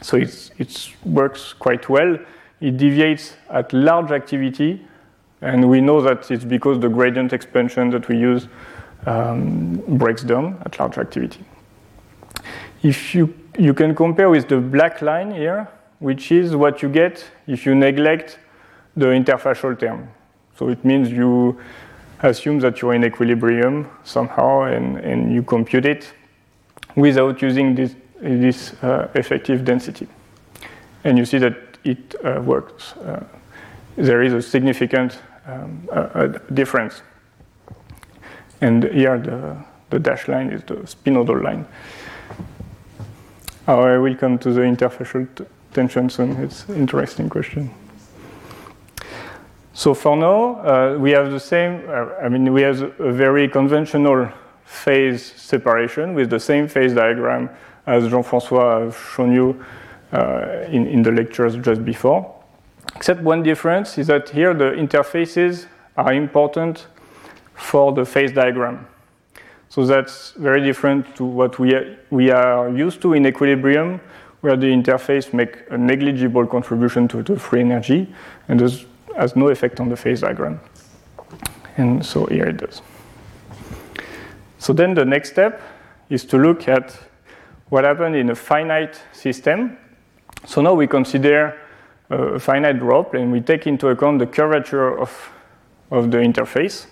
So 0.03 0.17
it 0.17 0.91
works 1.05 1.53
quite 1.53 1.89
well. 1.89 2.19
It 2.61 2.77
deviates 2.77 3.35
at 3.49 3.73
large 3.73 4.11
activity, 4.11 4.85
and 5.45 5.69
we 5.69 5.81
know 5.81 6.01
that 6.01 6.31
it's 6.31 6.45
because 6.45 6.81
the 6.81 6.89
gradient 6.89 7.35
expansion 7.35 7.91
that 7.91 8.09
we 8.09 8.17
use 8.17 8.49
um, 9.07 9.77
breaks 9.99 10.23
down 10.23 10.57
at 10.65 10.79
large 10.79 10.97
activity. 10.97 11.45
If 12.83 13.15
you, 13.15 13.35
you 13.59 13.75
can 13.75 13.95
compare 13.95 14.31
with 14.31 14.49
the 14.49 14.59
black 14.59 15.03
line 15.03 15.31
here, 15.31 15.69
which 15.99 16.33
is 16.33 16.57
what 16.57 16.81
you 16.81 16.89
get 16.89 17.25
if 17.47 17.67
you 17.67 17.75
neglect 17.75 18.39
the 18.97 19.07
interfacial 19.07 19.79
term. 19.79 20.09
So 20.59 20.69
it 20.69 20.83
means 20.83 21.11
you 21.11 21.61
assume 22.23 22.59
that 22.61 22.81
you're 22.81 22.95
in 22.95 23.05
equilibrium 23.05 23.91
somehow 24.03 24.63
and, 24.63 24.97
and 24.99 25.35
you 25.35 25.43
compute 25.43 25.85
it 25.85 26.11
without 26.97 27.43
using 27.43 27.75
this, 27.75 27.95
this 28.21 28.73
uh, 28.83 29.11
effective 29.15 29.63
density. 29.65 30.09
And 31.05 31.19
you 31.19 31.27
see 31.27 31.39
that 31.39 31.57
it 31.85 32.15
uh, 32.25 32.41
works. 32.41 32.97
Uh, 32.97 33.25
there 33.97 34.23
is 34.23 34.33
a 34.33 34.41
significant 34.41 35.19
um, 35.47 36.41
difference. 36.53 37.03
And 38.61 38.85
here 38.85 39.19
the, 39.19 39.57
the 39.91 39.99
dashed 39.99 40.29
line 40.29 40.51
is 40.51 40.63
the 40.63 40.77
spinodal 40.87 41.43
line. 41.43 41.67
Oh, 43.67 43.81
I 43.81 43.99
will 43.99 44.15
come 44.17 44.39
to 44.39 44.53
the 44.53 44.61
interfacial 44.61 45.27
tension 45.73 46.11
soon. 46.11 46.33
It's 46.43 46.69
an 46.69 46.77
interesting 46.77 47.29
question. 47.29 47.71
So 49.73 49.93
for 49.93 50.17
now, 50.17 50.61
uh, 50.61 50.99
we 50.99 51.11
have 51.11 51.31
the 51.31 51.41
same, 51.41 51.83
uh, 51.89 52.15
I 52.23 52.29
mean, 52.29 52.53
we 52.53 52.63
have 52.63 52.81
a 53.01 53.13
very 53.13 53.49
conventional 53.49 54.31
phase 54.65 55.33
separation 55.37 56.15
with 56.15 56.31
the 56.31 56.39
same 56.41 56.69
phase 56.69 56.95
diagram 56.95 57.51
as 57.87 58.09
Jean-François 58.09 58.85
has 58.85 58.97
shown 59.15 59.33
you 59.33 59.65
uh, 60.13 60.65
in, 60.69 60.87
in 60.87 61.03
the 61.03 61.11
lectures 61.11 61.57
just 61.57 61.85
before. 61.85 62.34
Except 62.97 63.21
one 63.21 63.43
difference 63.43 63.99
is 63.99 64.07
that 64.07 64.31
here 64.31 64.55
the 64.55 64.71
interfaces 64.71 65.67
are 65.97 66.13
important 66.13 66.87
for 67.55 67.93
the 67.93 68.05
phase 68.05 68.33
diagram. 68.33 68.87
So 69.69 69.85
that's 69.85 70.33
very 70.33 70.63
different 70.63 71.17
to 71.17 71.25
what 71.25 71.59
we, 71.59 71.97
we 72.11 72.31
are 72.31 72.69
used 72.69 73.03
to 73.03 73.13
in 73.15 73.27
equilibrium, 73.27 74.01
where 74.41 74.57
the 74.57 74.67
interface 74.67 75.33
make 75.33 75.59
a 75.71 75.79
negligible 75.79 76.47
contribution 76.47 77.09
to 77.09 77.23
the 77.23 77.39
free 77.39 77.61
energy 77.61 78.13
and 78.49 78.61
does, 78.61 78.87
has 79.17 79.35
no 79.35 79.49
effect 79.49 79.81
on 79.81 79.89
the 79.89 79.97
phase 79.97 80.21
diagram. 80.21 80.61
And 81.77 82.05
so 82.05 82.27
here 82.27 82.45
it 82.45 82.59
does. 82.59 82.83
So 84.59 84.73
then 84.73 84.95
the 84.95 85.05
next 85.05 85.31
step 85.33 85.61
is 86.09 86.25
to 86.27 86.39
look 86.39 86.69
at 86.69 86.97
what 87.69 87.85
happened 87.85 88.15
in 88.15 88.31
a 88.31 88.35
finite 88.35 89.01
system. 89.13 89.77
So 90.47 90.61
now 90.61 90.75
we 90.75 90.87
consider 90.87 91.59
a 92.11 92.39
finite 92.39 92.79
drop 92.79 93.15
and 93.15 93.33
we 93.33 93.41
take 93.41 93.67
into 93.67 93.89
account 93.89 94.19
the 94.19 94.27
curvature 94.27 94.99
of, 94.99 95.31
of 95.91 96.11
the 96.11 96.19
interface. 96.19 96.87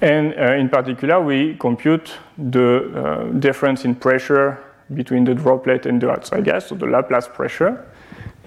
And 0.00 0.34
uh, 0.38 0.54
in 0.54 0.68
particular, 0.68 1.20
we 1.20 1.56
compute 1.56 2.12
the 2.38 2.92
uh, 2.94 3.24
difference 3.38 3.84
in 3.84 3.94
pressure 3.94 4.58
between 4.94 5.24
the 5.24 5.34
droplet 5.34 5.86
and 5.86 6.00
the 6.00 6.10
outside 6.10 6.44
gas, 6.44 6.68
so 6.68 6.74
the 6.74 6.86
Laplace 6.86 7.28
pressure. 7.28 7.86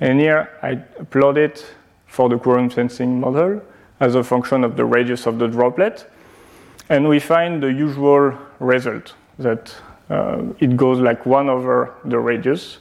And 0.01 0.19
here 0.19 0.49
I 0.61 0.75
plot 0.75 1.37
it 1.37 1.65
for 2.07 2.27
the 2.27 2.37
quorum 2.37 2.69
sensing 2.71 3.19
model 3.19 3.61
as 3.99 4.15
a 4.15 4.23
function 4.23 4.63
of 4.63 4.75
the 4.75 4.85
radius 4.85 5.27
of 5.27 5.37
the 5.37 5.47
droplet. 5.47 6.09
And 6.89 7.07
we 7.07 7.19
find 7.19 7.61
the 7.61 7.71
usual 7.71 8.37
result 8.59 9.13
that 9.39 9.75
uh, 10.09 10.41
it 10.59 10.75
goes 10.75 10.99
like 10.99 11.25
1 11.25 11.49
over 11.49 11.93
the 12.05 12.19
radius. 12.19 12.79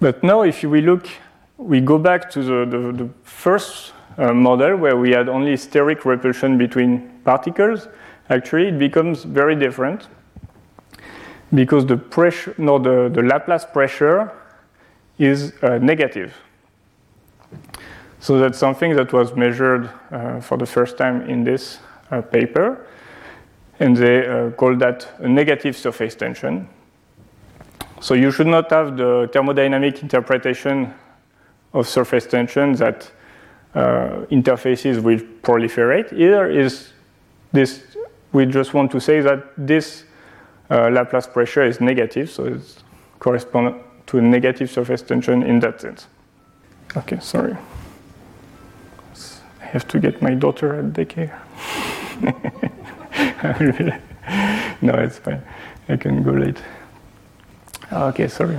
But 0.00 0.22
now, 0.22 0.42
if 0.42 0.62
we 0.62 0.80
look, 0.80 1.08
we 1.56 1.80
go 1.80 1.98
back 1.98 2.30
to 2.30 2.42
the, 2.42 2.64
the, 2.64 2.92
the 3.04 3.10
first 3.24 3.92
uh, 4.16 4.32
model 4.32 4.76
where 4.76 4.96
we 4.96 5.10
had 5.10 5.28
only 5.28 5.54
steric 5.54 6.04
repulsion 6.04 6.56
between 6.56 7.20
particles. 7.24 7.88
Actually, 8.30 8.68
it 8.68 8.78
becomes 8.78 9.24
very 9.24 9.56
different 9.56 10.06
because 11.54 11.86
the 11.86 11.96
pressure, 11.96 12.54
no, 12.58 12.78
the, 12.78 13.08
the 13.12 13.22
Laplace 13.22 13.64
pressure 13.64 14.32
is 15.18 15.52
uh, 15.62 15.78
negative. 15.78 16.34
So 18.20 18.38
that's 18.38 18.58
something 18.58 18.94
that 18.96 19.12
was 19.12 19.34
measured 19.34 19.90
uh, 20.10 20.40
for 20.40 20.58
the 20.58 20.66
first 20.66 20.98
time 20.98 21.22
in 21.28 21.44
this 21.44 21.78
uh, 22.10 22.20
paper. 22.20 22.86
And 23.80 23.96
they 23.96 24.26
uh, 24.26 24.50
call 24.50 24.76
that 24.76 25.08
a 25.18 25.28
negative 25.28 25.76
surface 25.76 26.14
tension. 26.14 26.68
So 28.00 28.14
you 28.14 28.30
should 28.30 28.46
not 28.46 28.70
have 28.70 28.96
the 28.96 29.28
thermodynamic 29.32 30.02
interpretation 30.02 30.94
of 31.72 31.88
surface 31.88 32.26
tension 32.26 32.74
that 32.74 33.10
uh, 33.74 34.26
interfaces 34.30 35.02
will 35.02 35.18
proliferate. 35.42 36.12
Either 36.12 36.48
is 36.48 36.92
this, 37.52 37.82
we 38.32 38.46
just 38.46 38.74
want 38.74 38.90
to 38.92 39.00
say 39.00 39.20
that 39.20 39.52
this 39.56 40.04
uh, 40.70 40.88
Laplace 40.90 41.26
pressure 41.26 41.64
is 41.64 41.80
negative, 41.80 42.30
so 42.30 42.44
it 42.44 42.60
corresponds 43.18 43.76
to 44.06 44.18
a 44.18 44.22
negative 44.22 44.70
surface 44.70 45.02
tension 45.02 45.42
in 45.42 45.60
that 45.60 45.80
sense. 45.80 46.06
Okay, 46.96 47.18
sorry 47.20 47.56
I 49.68 49.70
have 49.72 49.86
to 49.88 50.00
get 50.00 50.22
my 50.22 50.34
daughter 50.34 50.78
at 50.78 50.94
daycare. 50.94 51.38
no, 54.82 54.94
it's 54.94 55.18
fine. 55.18 55.42
I 55.90 55.96
can 55.96 56.22
go 56.22 56.30
late. 56.30 56.56
Okay, 57.90 58.28
sorry. 58.28 58.58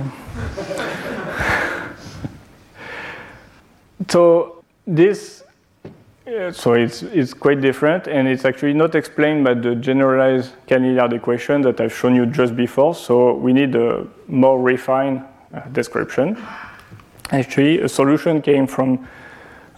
so 4.08 4.64
this, 4.86 5.44
uh, 6.26 6.50
so 6.50 6.72
it's, 6.72 7.02
it's 7.02 7.32
quite 7.32 7.60
different, 7.60 8.08
and 8.08 8.26
it's 8.26 8.44
actually 8.44 8.72
not 8.72 8.96
explained 8.96 9.44
by 9.44 9.54
the 9.54 9.76
generalized 9.76 10.52
Cahn-Hilliard 10.66 11.12
equation 11.12 11.62
that 11.62 11.80
I've 11.80 11.94
shown 11.94 12.16
you 12.16 12.26
just 12.26 12.56
before, 12.56 12.92
so 12.94 13.34
we 13.34 13.52
need 13.52 13.76
a 13.76 14.04
more 14.26 14.60
refined 14.60 15.22
uh, 15.54 15.60
description. 15.68 16.36
Actually, 17.30 17.80
a 17.82 17.88
solution 17.88 18.42
came 18.42 18.66
from 18.66 19.08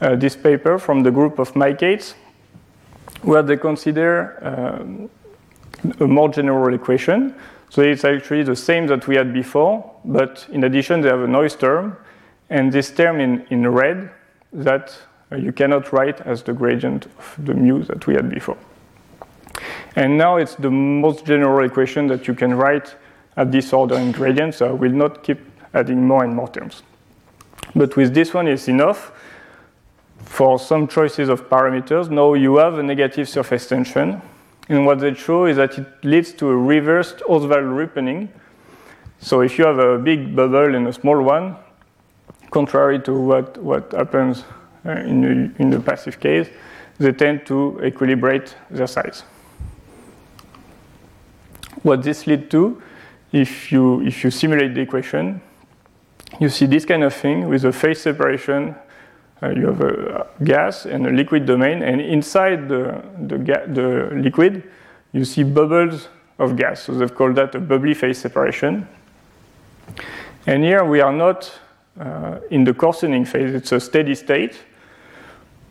uh, 0.01 0.17
this 0.17 0.35
paper 0.35 0.79
from 0.79 1.03
the 1.03 1.11
group 1.11 1.39
of 1.39 1.55
Mike 1.55 1.79
Cates, 1.79 2.15
where 3.21 3.43
they 3.43 3.59
consider 3.59 4.39
um, 4.43 5.11
a 6.01 6.07
more 6.07 6.31
general 6.31 6.73
equation. 6.75 7.35
So 7.73 7.81
it's 7.81 8.05
actually 8.05 8.43
the 8.43 8.55
same 8.55 8.87
that 8.89 9.09
we 9.09 9.17
had 9.17 9.33
before, 9.33 9.91
but 10.05 10.47
in 10.53 10.65
addition, 10.65 11.01
they 11.01 11.09
have 11.09 11.23
a 11.23 11.27
noise 11.27 11.57
term, 11.57 11.97
and 12.51 12.71
this 12.71 12.91
term 12.91 13.19
in, 13.19 13.47
in 13.49 13.67
red 13.67 14.11
that 14.53 14.95
uh, 15.33 15.37
you 15.37 15.53
cannot 15.53 15.91
write 15.91 16.21
as 16.21 16.43
the 16.43 16.53
gradient 16.53 17.07
of 17.07 17.35
the 17.39 17.55
mu 17.55 17.83
that 17.85 18.07
we 18.07 18.15
had 18.15 18.29
before. 18.29 18.59
And 19.97 20.19
now 20.19 20.37
it's 20.37 20.55
the 20.55 20.71
most 20.71 21.25
general 21.25 21.65
equation 21.65 22.09
that 22.09 22.29
you 22.29 22.35
can 22.35 22.53
write 22.53 22.95
at 23.39 23.51
this 23.51 23.73
order 23.73 23.97
in 23.97 24.13
gradient, 24.13 24.55
so 24.57 24.69
I 24.69 24.73
will 24.73 24.93
not 24.93 25.23
keep 25.23 25.39
adding 25.73 26.07
more 26.07 26.25
and 26.25 26.37
more 26.37 26.49
terms. 26.49 26.83
But 27.75 27.97
with 27.97 28.13
this 28.13 28.35
one, 28.35 28.49
it's 28.49 28.69
enough 28.69 29.13
for 30.27 30.59
some 30.59 30.89
choices 30.89 31.31
of 31.31 31.49
parameters. 31.49 32.11
Now 32.11 32.35
you 32.35 32.59
have 32.59 32.77
a 32.79 32.83
negative 32.83 33.31
surface 33.31 33.67
tension. 33.67 34.21
And 34.69 34.87
what 34.87 35.01
they 35.01 35.15
show 35.15 35.47
is 35.47 35.57
that 35.57 35.79
it 35.79 35.87
leads 36.05 36.33
to 36.35 36.49
a 36.49 36.57
reversed 36.57 37.23
Ostwald 37.29 37.77
ripening. 37.77 38.29
So 39.21 39.41
if 39.41 39.59
you 39.59 39.67
have 39.67 39.79
a 39.79 39.99
big 39.99 40.35
bubble 40.35 40.75
and 40.75 40.87
a 40.87 40.93
small 40.93 41.21
one, 41.23 41.57
contrary 42.51 43.01
to 43.01 43.15
what, 43.15 43.59
what 43.59 43.93
happens 43.93 44.45
uh, 44.87 44.93
in, 44.93 45.21
the, 45.21 45.63
in 45.63 45.71
the 45.71 45.81
passive 45.81 46.21
case, 46.21 46.49
they 46.99 47.13
tend 47.13 47.47
to 47.47 47.79
equilibrate 47.83 48.55
their 48.71 48.87
size. 48.87 49.25
What 51.83 52.03
this 52.03 52.27
leads 52.27 52.49
to, 52.51 52.81
if 53.33 53.73
you, 53.73 54.03
if 54.03 54.23
you 54.23 54.31
simulate 54.31 54.75
the 54.75 54.83
equation, 54.83 55.41
you 56.39 56.49
see 56.49 56.67
this 56.67 56.85
kind 56.85 57.03
of 57.03 57.15
thing 57.15 57.49
with 57.49 57.65
a 57.65 57.73
phase 57.73 58.01
separation. 58.01 58.75
Uh, 59.43 59.49
you 59.51 59.67
have 59.67 59.81
a 59.81 60.27
gas 60.45 60.87
and 60.87 61.07
a 61.07 61.11
liquid 61.11 61.47
domain, 61.47 61.83
and 61.83 62.01
inside 62.01 62.69
the, 62.69 63.03
the, 63.27 63.39
the 63.39 64.11
liquid, 64.15 64.63
you 65.13 65.25
see 65.25 65.43
bubbles 65.43 66.09
of 66.39 66.57
gas. 66.57 66.83
So 66.83 66.95
they've 66.95 67.13
called 67.13 67.35
that 67.37 67.55
a 67.55 67.59
bubbly 67.59 67.95
phase 67.95 68.19
separation. 68.19 68.87
And 70.47 70.63
here 70.63 70.85
we 70.85 71.01
are 71.01 71.13
not 71.13 71.51
uh, 71.99 72.39
in 72.51 72.65
the 72.65 72.73
coarsening 72.73 73.25
phase, 73.25 73.55
it's 73.55 73.73
a 73.73 73.81
steady 73.81 74.15
state. 74.15 74.57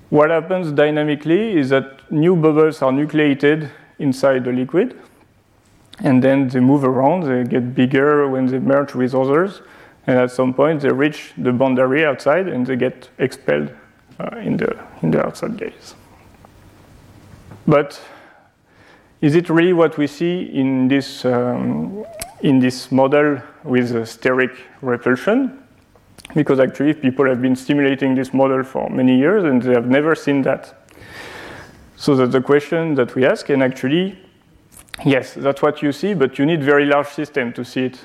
What 0.10 0.30
happens 0.30 0.72
dynamically 0.72 1.58
is 1.58 1.70
that 1.70 2.12
new 2.12 2.36
bubbles 2.36 2.82
are 2.82 2.92
nucleated 2.92 3.70
inside 4.00 4.44
the 4.44 4.52
liquid, 4.52 5.00
and 6.00 6.22
then 6.22 6.50
they 6.50 6.60
move 6.60 6.84
around, 6.84 7.24
they 7.24 7.44
get 7.50 7.74
bigger 7.74 8.28
when 8.28 8.48
they 8.48 8.60
merge 8.60 8.94
with 8.94 9.16
others 9.16 9.62
and 10.08 10.18
at 10.18 10.32
some 10.32 10.54
point 10.54 10.82
they 10.82 10.92
reach 10.92 11.34
the 11.38 11.52
boundary 11.52 12.06
outside 12.06 12.48
and 12.48 12.66
they 12.66 12.76
get 12.76 13.10
expelled 13.20 13.72
uh, 14.20 14.38
in, 14.38 14.58
the, 14.58 14.78
in 15.02 15.12
the 15.12 15.26
outside 15.26 15.58
gas. 15.58 15.96
But 17.68 18.02
is 19.22 19.36
it 19.36 19.50
really 19.50 19.74
what 19.74 19.98
we 19.98 20.08
see 20.08 20.44
in 20.44 20.88
this, 20.88 21.26
um, 21.26 22.04
in 22.42 22.60
this 22.60 22.92
model 22.92 23.40
with 23.64 23.92
steric 23.92 24.58
repulsion? 24.82 25.64
Because 26.34 26.60
actually 26.60 26.94
people 26.94 27.26
have 27.26 27.42
been 27.42 27.56
stimulating 27.56 28.16
this 28.16 28.34
model 28.34 28.64
for 28.64 28.90
many 28.90 29.18
years 29.18 29.44
and 29.44 29.62
they 29.62 29.74
have 29.74 29.88
never 29.88 30.16
seen 30.16 30.42
that. 30.44 30.74
So 31.98 32.16
that's 32.16 32.32
the 32.32 32.42
question 32.42 32.96
that 32.96 33.14
we 33.14 33.26
ask, 33.26 33.50
and 33.50 33.62
actually, 33.62 34.18
yes, 35.06 35.36
that's 35.36 35.62
what 35.62 35.84
you 35.84 35.92
see, 35.92 36.16
but 36.16 36.40
you 36.40 36.48
need 36.48 36.64
very 36.64 36.86
large 36.86 37.10
system 37.10 37.54
to 37.54 37.64
see 37.64 37.86
it. 37.86 38.00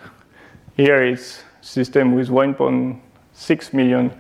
Here 0.77 1.03
it's 1.03 1.43
system 1.67 2.15
with 2.15 2.29
1.6 2.29 3.73
million 3.73 4.13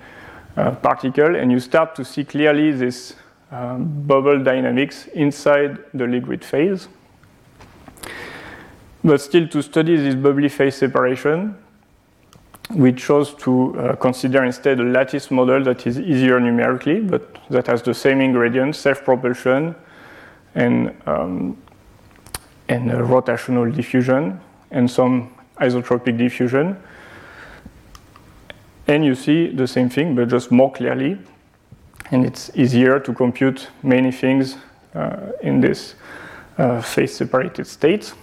uh, 0.56 0.70
particle, 0.72 1.36
and 1.36 1.52
you 1.52 1.60
start 1.60 1.94
to 1.94 2.04
see 2.04 2.24
clearly 2.24 2.72
this 2.72 3.14
um, 3.52 4.02
bubble 4.06 4.42
dynamics 4.42 5.06
inside 5.14 5.78
the 5.94 6.06
liquid 6.06 6.44
phase. 6.44 6.88
But 9.04 9.20
still, 9.20 9.46
to 9.48 9.62
study 9.62 9.96
this 9.96 10.16
bubbly 10.16 10.48
phase 10.48 10.74
separation, 10.74 11.56
we 12.70 12.92
chose 12.92 13.32
to 13.34 13.78
uh, 13.78 13.96
consider 13.96 14.42
instead 14.42 14.80
a 14.80 14.82
lattice 14.82 15.30
model 15.30 15.62
that 15.62 15.86
is 15.86 16.00
easier 16.00 16.40
numerically, 16.40 17.00
but 17.00 17.38
that 17.48 17.68
has 17.68 17.82
the 17.82 17.94
same 17.94 18.20
ingredients, 18.20 18.78
self-propulsion, 18.78 19.76
and, 20.56 20.96
um, 21.06 21.56
and 22.68 22.90
uh, 22.90 22.96
rotational 22.96 23.72
diffusion, 23.72 24.40
and 24.72 24.90
some 24.90 25.32
isotropic 25.60 26.18
diffusion. 26.18 26.76
And 28.88 29.04
you 29.04 29.14
see 29.14 29.48
the 29.48 29.66
same 29.66 29.88
thing, 29.88 30.14
but 30.14 30.28
just 30.28 30.50
more 30.50 30.72
clearly. 30.72 31.18
And 32.10 32.24
it's 32.24 32.50
easier 32.54 33.00
to 33.00 33.12
compute 33.12 33.68
many 33.82 34.12
things 34.12 34.56
uh, 34.94 35.32
in 35.42 35.60
this 35.60 35.94
uh, 36.56 36.80
phase 36.80 37.16
separated 37.16 37.66
state. 37.66 38.14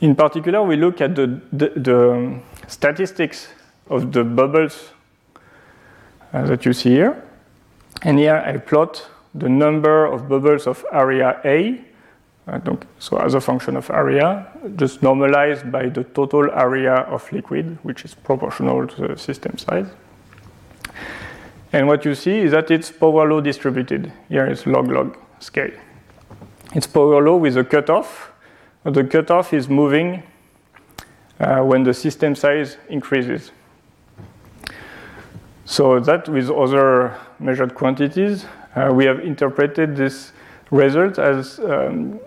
In 0.00 0.16
particular, 0.16 0.62
we 0.62 0.76
look 0.76 1.02
at 1.02 1.14
the, 1.14 1.40
the, 1.52 1.68
the 1.76 2.40
statistics 2.66 3.48
of 3.88 4.12
the 4.12 4.24
bubbles 4.24 4.92
uh, 6.32 6.46
that 6.46 6.64
you 6.64 6.72
see 6.72 6.90
here. 6.90 7.22
And 8.02 8.18
here 8.18 8.36
I 8.36 8.56
plot 8.56 9.06
the 9.34 9.48
number 9.48 10.06
of 10.06 10.26
bubbles 10.26 10.66
of 10.66 10.84
area 10.90 11.38
A 11.44 11.84
so 12.98 13.16
as 13.18 13.34
a 13.34 13.40
function 13.40 13.76
of 13.76 13.90
area, 13.90 14.46
just 14.76 15.02
normalized 15.02 15.70
by 15.70 15.88
the 15.88 16.04
total 16.04 16.50
area 16.50 16.94
of 16.94 17.30
liquid, 17.32 17.78
which 17.82 18.04
is 18.04 18.14
proportional 18.14 18.86
to 18.86 19.08
the 19.08 19.16
system 19.16 19.56
size. 19.56 19.86
And 21.72 21.86
what 21.86 22.04
you 22.04 22.14
see 22.14 22.38
is 22.38 22.50
that 22.50 22.70
it's 22.70 22.90
power 22.90 23.30
law 23.30 23.40
distributed. 23.40 24.12
Here 24.28 24.46
is 24.46 24.66
log-log 24.66 25.16
scale. 25.38 25.70
It's 26.74 26.86
power 26.86 27.22
law 27.22 27.36
with 27.36 27.56
a 27.56 27.64
cutoff. 27.64 28.32
The 28.82 29.04
cutoff 29.04 29.52
is 29.52 29.68
moving 29.68 30.22
uh, 31.38 31.60
when 31.60 31.84
the 31.84 31.94
system 31.94 32.34
size 32.34 32.76
increases. 32.88 33.52
So 35.64 36.00
that 36.00 36.28
with 36.28 36.50
other 36.50 37.14
measured 37.38 37.74
quantities, 37.76 38.44
uh, 38.74 38.90
we 38.92 39.04
have 39.04 39.20
interpreted 39.20 39.94
this 39.94 40.32
result 40.70 41.18
as 41.18 41.60
um, 41.60 42.18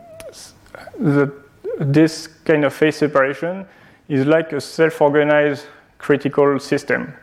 that 1.00 1.32
this 1.80 2.28
kind 2.46 2.66
of 2.66 2.74
phase 2.74 2.98
separation 2.98 3.66
is 4.08 4.26
like 4.26 4.54
a 4.54 4.62
self-organized 4.62 5.66
critical 5.98 6.60
system. 6.60 7.14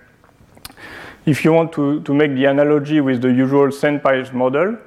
If 1.26 1.44
you 1.44 1.52
want 1.52 1.72
to, 1.72 2.00
to 2.02 2.14
make 2.14 2.34
the 2.34 2.46
analogy 2.46 3.00
with 3.00 3.20
the 3.20 3.30
usual 3.30 3.70
sand 3.70 4.02
piles 4.02 4.32
model, 4.32 4.78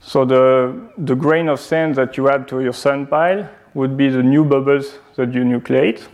so 0.00 0.24
the, 0.24 0.80
the 0.96 1.14
grain 1.14 1.48
of 1.48 1.60
sand 1.60 1.94
that 1.96 2.16
you 2.16 2.30
add 2.30 2.48
to 2.48 2.60
your 2.60 2.72
sand 2.72 3.10
pile 3.10 3.48
would 3.74 3.96
be 3.96 4.08
the 4.08 4.22
new 4.22 4.44
bubbles 4.44 4.98
that 5.16 5.34
you 5.34 5.42
nucleate. 5.42 6.06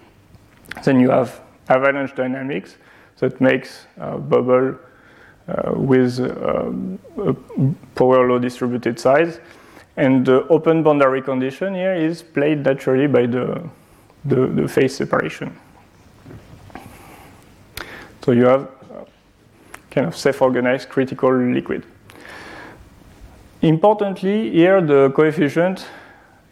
Then 0.84 1.00
you 1.00 1.10
have 1.10 1.40
avalanche 1.68 2.14
dynamics 2.14 2.76
that 3.18 3.40
makes 3.40 3.86
a 3.98 4.18
bubble 4.18 4.76
uh, 5.48 5.72
with 5.74 6.18
uh, 6.18 6.72
a 7.22 7.34
power 7.94 8.28
law 8.28 8.38
distributed 8.38 8.98
size. 8.98 9.38
And 9.96 10.26
the 10.26 10.46
open 10.48 10.82
boundary 10.82 11.22
condition 11.22 11.74
here 11.74 11.94
is 11.94 12.22
played 12.22 12.64
naturally 12.64 13.06
by 13.06 13.26
the, 13.26 13.62
the, 14.24 14.46
the 14.46 14.68
phase 14.68 14.94
separation. 14.94 15.56
So 18.22 18.32
you 18.32 18.44
have 18.46 18.68
kind 19.90 20.06
of 20.06 20.16
self-organized 20.16 20.88
critical 20.88 21.32
liquid. 21.32 21.84
Importantly, 23.62 24.50
here 24.50 24.80
the 24.82 25.10
coefficient 25.14 25.86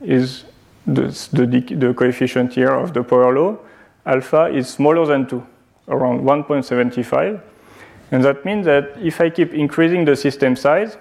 is 0.01 0.45
the, 0.87 1.03
the, 1.33 1.75
the, 1.77 1.95
coefficient 1.95 2.55
here 2.55 2.71
of 2.71 2.95
the 2.95 3.03
power 3.03 3.35
law. 3.35 3.59
Alpha 4.07 4.47
is 4.47 4.69
smaller 4.69 5.05
than 5.05 5.27
2, 5.27 5.47
around 5.89 6.21
1.75. 6.21 7.41
And 8.11 8.25
that 8.25 8.45
means 8.45 8.67
that 8.67 8.97
if 9.03 9.21
I 9.21 9.29
keep 9.31 9.53
increasing 9.53 10.05
the 10.05 10.17
system 10.17 10.57
size, 10.57 10.97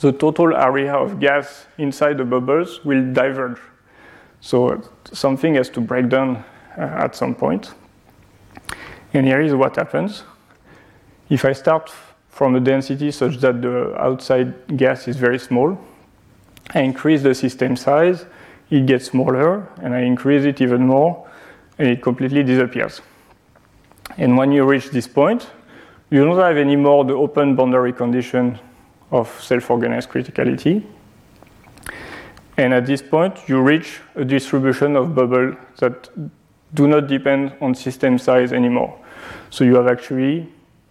the 0.00 0.12
total 0.12 0.54
area 0.54 0.94
of 0.94 1.20
gas 1.20 1.66
inside 1.78 2.16
the 2.18 2.24
bubbles 2.24 2.84
will 2.84 3.12
diverge. 3.12 3.58
So 4.40 4.82
something 5.12 5.54
has 5.54 5.68
to 5.70 5.80
break 5.80 6.08
down 6.08 6.44
uh, 6.76 6.80
at 6.80 7.14
some 7.14 7.34
point. 7.34 7.72
And 9.12 9.26
here 9.26 9.40
is 9.40 9.54
what 9.54 9.76
happens. 9.76 10.24
If 11.28 11.44
I 11.44 11.52
start 11.52 11.92
from 12.28 12.56
a 12.56 12.60
density 12.60 13.10
such 13.10 13.36
that 13.38 13.60
the 13.60 13.94
outside 14.00 14.76
gas 14.76 15.06
is 15.06 15.16
very 15.16 15.38
small, 15.38 15.78
I 16.74 16.80
increase 16.80 17.22
the 17.22 17.34
system 17.34 17.76
size, 17.76 18.24
it 18.70 18.86
gets 18.86 19.06
smaller, 19.06 19.68
and 19.82 19.94
I 19.94 20.00
increase 20.00 20.44
it 20.44 20.60
even 20.60 20.86
more, 20.86 21.28
and 21.78 21.88
it 21.88 22.02
completely 22.02 22.42
disappears. 22.42 23.02
And 24.16 24.36
when 24.38 24.52
you 24.52 24.64
reach 24.64 24.90
this 24.90 25.08
point, 25.08 25.50
you 26.10 26.24
don't 26.24 26.38
have 26.38 26.56
anymore 26.56 27.04
the 27.04 27.14
open 27.14 27.56
boundary 27.56 27.92
condition 27.92 28.58
of 29.10 29.28
self-organized 29.42 30.08
criticality. 30.08 30.84
And 32.56 32.74
at 32.74 32.86
this 32.86 33.02
point, 33.02 33.48
you 33.48 33.60
reach 33.60 34.00
a 34.14 34.24
distribution 34.24 34.96
of 34.96 35.14
bubbles 35.14 35.56
that 35.78 36.08
do 36.74 36.86
not 36.86 37.06
depend 37.06 37.52
on 37.60 37.74
system 37.74 38.18
size 38.18 38.52
anymore. 38.52 38.98
So 39.50 39.64
you 39.64 39.74
have 39.76 39.88
actually 39.88 40.48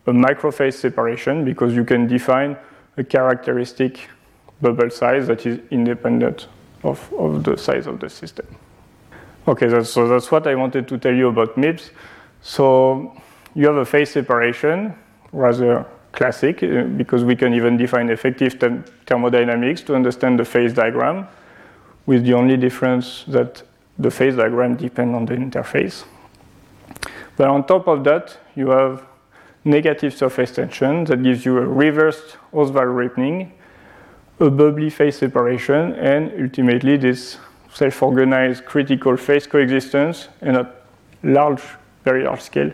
a 0.07 0.11
microphase 0.11 0.73
separation 0.73 1.45
because 1.45 1.73
you 1.75 1.85
can 1.85 2.07
define 2.07 2.57
a 2.97 3.03
characteristic 3.03 4.09
bubble 4.61 4.89
size 4.89 5.27
that 5.27 5.45
is 5.45 5.59
independent 5.71 6.47
of, 6.83 7.13
of 7.13 7.43
the 7.43 7.57
size 7.57 7.87
of 7.87 7.99
the 7.99 8.09
system. 8.09 8.45
Okay, 9.47 9.67
that's, 9.67 9.89
so 9.89 10.07
that's 10.07 10.31
what 10.31 10.47
I 10.47 10.55
wanted 10.55 10.87
to 10.87 10.97
tell 10.97 11.13
you 11.13 11.29
about 11.29 11.55
MIPS. 11.55 11.91
So 12.41 13.15
you 13.55 13.67
have 13.67 13.77
a 13.77 13.85
phase 13.85 14.11
separation, 14.11 14.93
rather 15.31 15.85
classic, 16.19 16.61
uh, 16.61 16.83
because 16.97 17.23
we 17.23 17.35
can 17.35 17.53
even 17.53 17.77
define 17.77 18.09
effective 18.09 18.53
thermodynamics 19.05 19.81
to 19.81 19.95
understand 19.95 20.37
the 20.37 20.43
phase 20.43 20.73
diagram, 20.73 21.25
with 22.05 22.25
the 22.25 22.33
only 22.33 22.57
difference 22.57 23.23
that 23.27 23.63
the 23.97 24.11
phase 24.11 24.35
diagram 24.35 24.75
depends 24.75 25.15
on 25.15 25.25
the 25.25 25.35
interface. 25.35 26.03
But 27.37 27.47
on 27.47 27.65
top 27.65 27.87
of 27.87 28.03
that, 28.03 28.37
you 28.55 28.69
have 28.69 29.01
negative 29.63 30.13
surface 30.13 30.51
tension 30.51 31.05
that 31.05 31.23
gives 31.23 31.45
you 31.45 31.57
a 31.57 31.65
reversed 31.85 32.37
Ostwald 32.51 32.95
ripening, 33.01 33.53
a 34.39 34.49
bubbly 34.49 34.89
phase 34.89 35.17
separation, 35.17 35.93
and 35.93 36.31
ultimately 36.41 36.97
this 36.97 37.37
self-organized 37.73 38.65
critical 38.65 39.15
phase 39.15 39.47
coexistence 39.47 40.27
and 40.41 40.57
a 40.57 40.65
large, 41.23 41.63
very 42.03 42.23
large 42.23 42.41
scale 42.41 42.71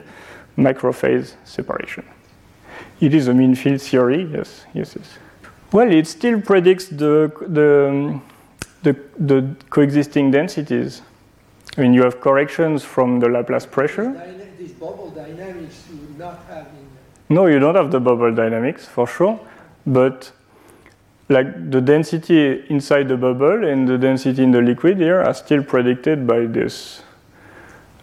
microphase 0.58 1.36
separation. 1.44 2.06
It 3.00 3.14
is 3.14 3.28
a 3.28 3.34
mean 3.34 3.56
field 3.56 3.82
theory, 3.82 4.24
yes, 4.32 4.66
yes, 4.74 4.96
yes. 4.96 5.18
Well, 5.72 5.92
it 5.92 6.08
still 6.08 6.42
predicts 6.42 6.88
the, 6.88 7.32
the, 7.42 8.20
the, 8.84 9.00
the 9.18 9.56
coexisting 9.70 10.32
densities. 10.32 11.02
I 11.78 11.82
mean, 11.82 11.94
you 11.94 12.04
have 12.04 12.22
corrections 12.22 12.84
from 12.84 13.20
the 13.20 13.28
Laplace 13.28 13.66
pressure. 13.66 14.14
This 14.58 14.72
bubble 14.72 15.10
dynamics 15.10 15.84
you 15.92 16.16
not 16.18 16.40
have 16.48 16.68
in. 16.68 16.88
No, 17.36 17.48
you 17.48 17.60
don't 17.60 17.76
have 17.76 17.92
the 17.92 18.00
bubble 18.00 18.34
dynamics 18.34 18.86
for 18.86 19.08
sure, 19.08 19.40
but 19.86 20.32
like 21.28 21.72
the 21.72 21.82
density 21.82 22.64
inside 22.70 23.08
the 23.10 23.18
bubble 23.18 23.66
and 23.66 23.88
the 23.88 23.98
density 23.98 24.44
in 24.44 24.52
the 24.52 24.62
liquid 24.62 24.98
here 24.98 25.22
are 25.22 25.34
still 25.34 25.64
predicted 25.64 26.26
by 26.26 26.46
this 26.46 27.02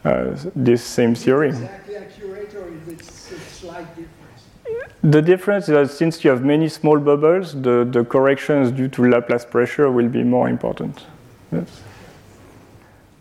uh, 0.04 0.37
this 0.56 0.82
same 0.82 1.14
theory. 1.14 1.50
Exactly 1.50 1.96
accurate, 1.96 2.54
or 2.54 2.68
is 2.68 2.88
it 2.88 3.00
a 3.00 3.40
slight 3.40 3.87
difference? 3.96 4.91
The 5.02 5.20
difference 5.20 5.64
is 5.64 5.74
that 5.74 5.90
since 5.90 6.22
you 6.22 6.30
have 6.30 6.44
many 6.44 6.68
small 6.68 6.98
bubbles, 6.98 7.60
the, 7.60 7.84
the 7.90 8.04
corrections 8.04 8.70
due 8.70 8.88
to 8.88 9.08
Laplace 9.08 9.44
pressure 9.44 9.90
will 9.90 10.08
be 10.08 10.22
more 10.22 10.48
important. 10.48 11.06
Yes. 11.50 11.82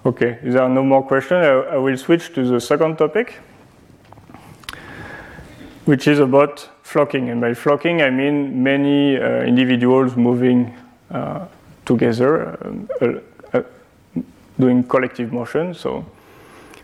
Okay, 0.05 0.37
if 0.43 0.53
there 0.53 0.61
are 0.61 0.69
no 0.69 0.83
more 0.83 1.01
questions, 1.01 1.43
I, 1.43 1.75
I 1.75 1.77
will 1.77 1.97
switch 1.97 2.33
to 2.33 2.47
the 2.47 2.61
second 2.61 2.97
topic, 2.97 3.39
which 5.85 6.07
is 6.07 6.19
about 6.19 6.69
flocking. 6.83 7.29
And 7.29 7.41
by 7.41 7.55
flocking, 7.55 8.03
I 8.03 8.11
mean 8.11 8.61
many 8.61 9.17
uh, 9.17 9.41
individuals 9.41 10.15
moving 10.15 10.75
uh, 11.09 11.47
together, 11.85 12.59
uh, 13.01 13.57
uh 13.57 13.63
doing 14.59 14.83
collective 14.83 15.33
motion. 15.33 15.73
So, 15.73 16.05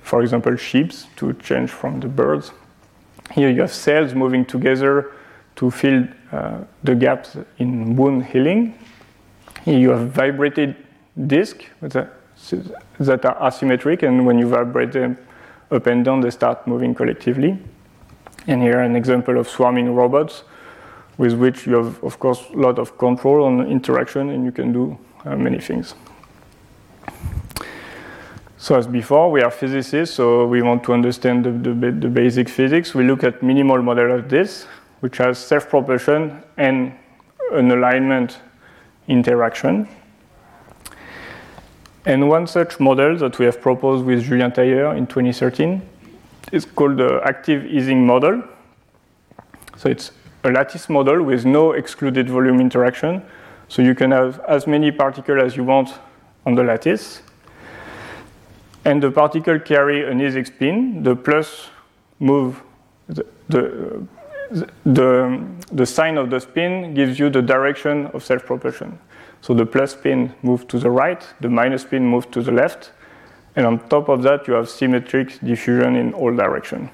for 0.01 0.23
example, 0.23 0.55
sheep 0.55 0.91
to 1.17 1.33
change 1.33 1.69
from 1.69 1.99
the 1.99 2.07
birds. 2.07 2.51
Here 3.34 3.50
you 3.50 3.62
have 3.62 3.74
cells 3.74 4.13
moving 4.13 4.46
together 4.46 5.12
to 5.58 5.72
fill 5.72 6.08
uh, 6.32 6.60
the 6.84 6.96
gaps 6.96 7.38
in 7.58 7.96
wound 7.96 8.26
healing. 8.26 8.78
Here 9.63 9.78
you 9.78 9.90
have 9.90 10.12
vibrated 10.12 10.76
discs 11.28 11.66
that 11.82 11.96
are 11.96 13.36
asymmetric, 13.50 14.04
and 14.04 14.26
when 14.26 14.38
you 14.40 14.48
vibrate 14.48 14.92
them 14.92 15.18
up 15.72 15.88
and 15.88 16.06
down, 16.06 16.22
they 16.22 16.30
start 16.30 16.68
moving 16.68 16.96
collectively. 16.96 17.60
And 18.48 18.62
here 18.62 18.80
an 18.80 18.96
example 18.96 19.38
of 19.38 19.50
swarming 19.50 19.94
robots 19.94 20.44
with 21.18 21.34
which 21.34 21.66
you 21.66 21.76
have, 21.76 22.04
of 22.04 22.20
course, 22.20 22.46
a 22.54 22.58
lot 22.58 22.80
of 22.80 22.98
control 22.98 23.44
on 23.44 23.68
interaction 23.68 24.30
and 24.30 24.46
you 24.46 24.52
can 24.52 24.72
do 24.72 24.98
uh, 25.26 25.36
many 25.36 25.60
things. 25.60 25.96
So 28.60 28.76
as 28.76 28.88
before, 28.88 29.30
we 29.30 29.43
are 29.43 29.52
physicists, 29.52 30.15
so 30.15 30.48
we 30.48 30.63
want 30.63 30.84
to 30.86 30.93
understand 30.93 31.46
the, 31.46 31.52
the, 31.52 31.91
the 31.91 32.08
basic 32.10 32.50
physics. 32.50 32.96
We 32.96 33.04
look 33.04 33.24
at 33.24 33.43
minimal 33.43 33.84
model 33.84 34.12
of 34.12 34.30
this, 34.30 34.65
which 35.02 35.17
has 35.17 35.38
self-propulsion 35.38 36.41
and 36.58 36.93
an 37.52 37.72
alignment 37.72 38.39
interaction. 39.08 39.88
And 42.06 42.30
one 42.30 42.48
such 42.48 42.80
model 42.80 43.15
that 43.17 43.38
we 43.38 43.46
have 43.46 43.62
proposed 43.62 44.06
with 44.06 44.24
Julien 44.24 44.52
Tailleur 44.52 44.98
in 44.98 45.06
2013 45.06 45.82
is 46.52 46.65
called 46.65 46.98
the 46.98 47.22
active 47.26 47.63
Ising 47.65 48.08
model. 48.08 48.43
So 49.76 49.89
it's 49.89 50.12
a 50.43 50.50
lattice 50.50 50.89
model 50.89 51.22
with 51.22 51.46
no 51.46 51.74
excluded 51.74 52.28
volume 52.28 52.60
interaction. 52.60 53.22
So 53.67 53.84
you 53.84 53.93
can 53.93 54.12
have 54.12 54.39
as 54.48 54.65
many 54.65 54.91
particles 54.91 55.43
as 55.43 55.56
you 55.56 55.63
want 55.63 55.89
on 56.46 56.56
the 56.56 56.63
lattice. 56.63 57.22
And 58.88 59.04
the 59.04 59.12
particle 59.12 59.60
carry 59.60 60.10
an 60.10 60.21
Ising 60.21 60.45
spin. 60.45 61.04
The 61.04 61.13
plus 61.13 61.67
move 62.19 62.63
the, 63.10 63.26
the, 63.50 64.08
the, 64.86 65.45
the 65.73 65.86
sign 65.86 66.17
of 66.17 66.30
the 66.30 66.39
spin 66.39 66.93
gives 66.93 67.19
you 67.19 67.30
the 67.30 67.41
direction 67.41 68.08
of 68.08 68.23
self-propulsion. 68.23 68.97
So 69.41 69.54
the 69.54 69.65
plus 69.65 69.91
spin 69.91 70.34
moves 70.41 70.63
to 70.65 70.80
the 70.80 70.89
right, 70.89 71.21
the 71.41 71.50
minus 71.50 71.82
spin 71.82 72.08
moves 72.08 72.28
to 72.28 72.41
the 72.41 72.54
left, 72.54 72.91
and 73.58 73.65
on 73.65 73.80
top 73.89 74.08
of 74.08 74.23
that, 74.23 74.47
you 74.47 74.54
have 74.54 74.69
symmetric 74.69 75.38
diffusion 75.41 75.97
in 75.97 76.13
all 76.13 76.34
directions. 76.34 76.89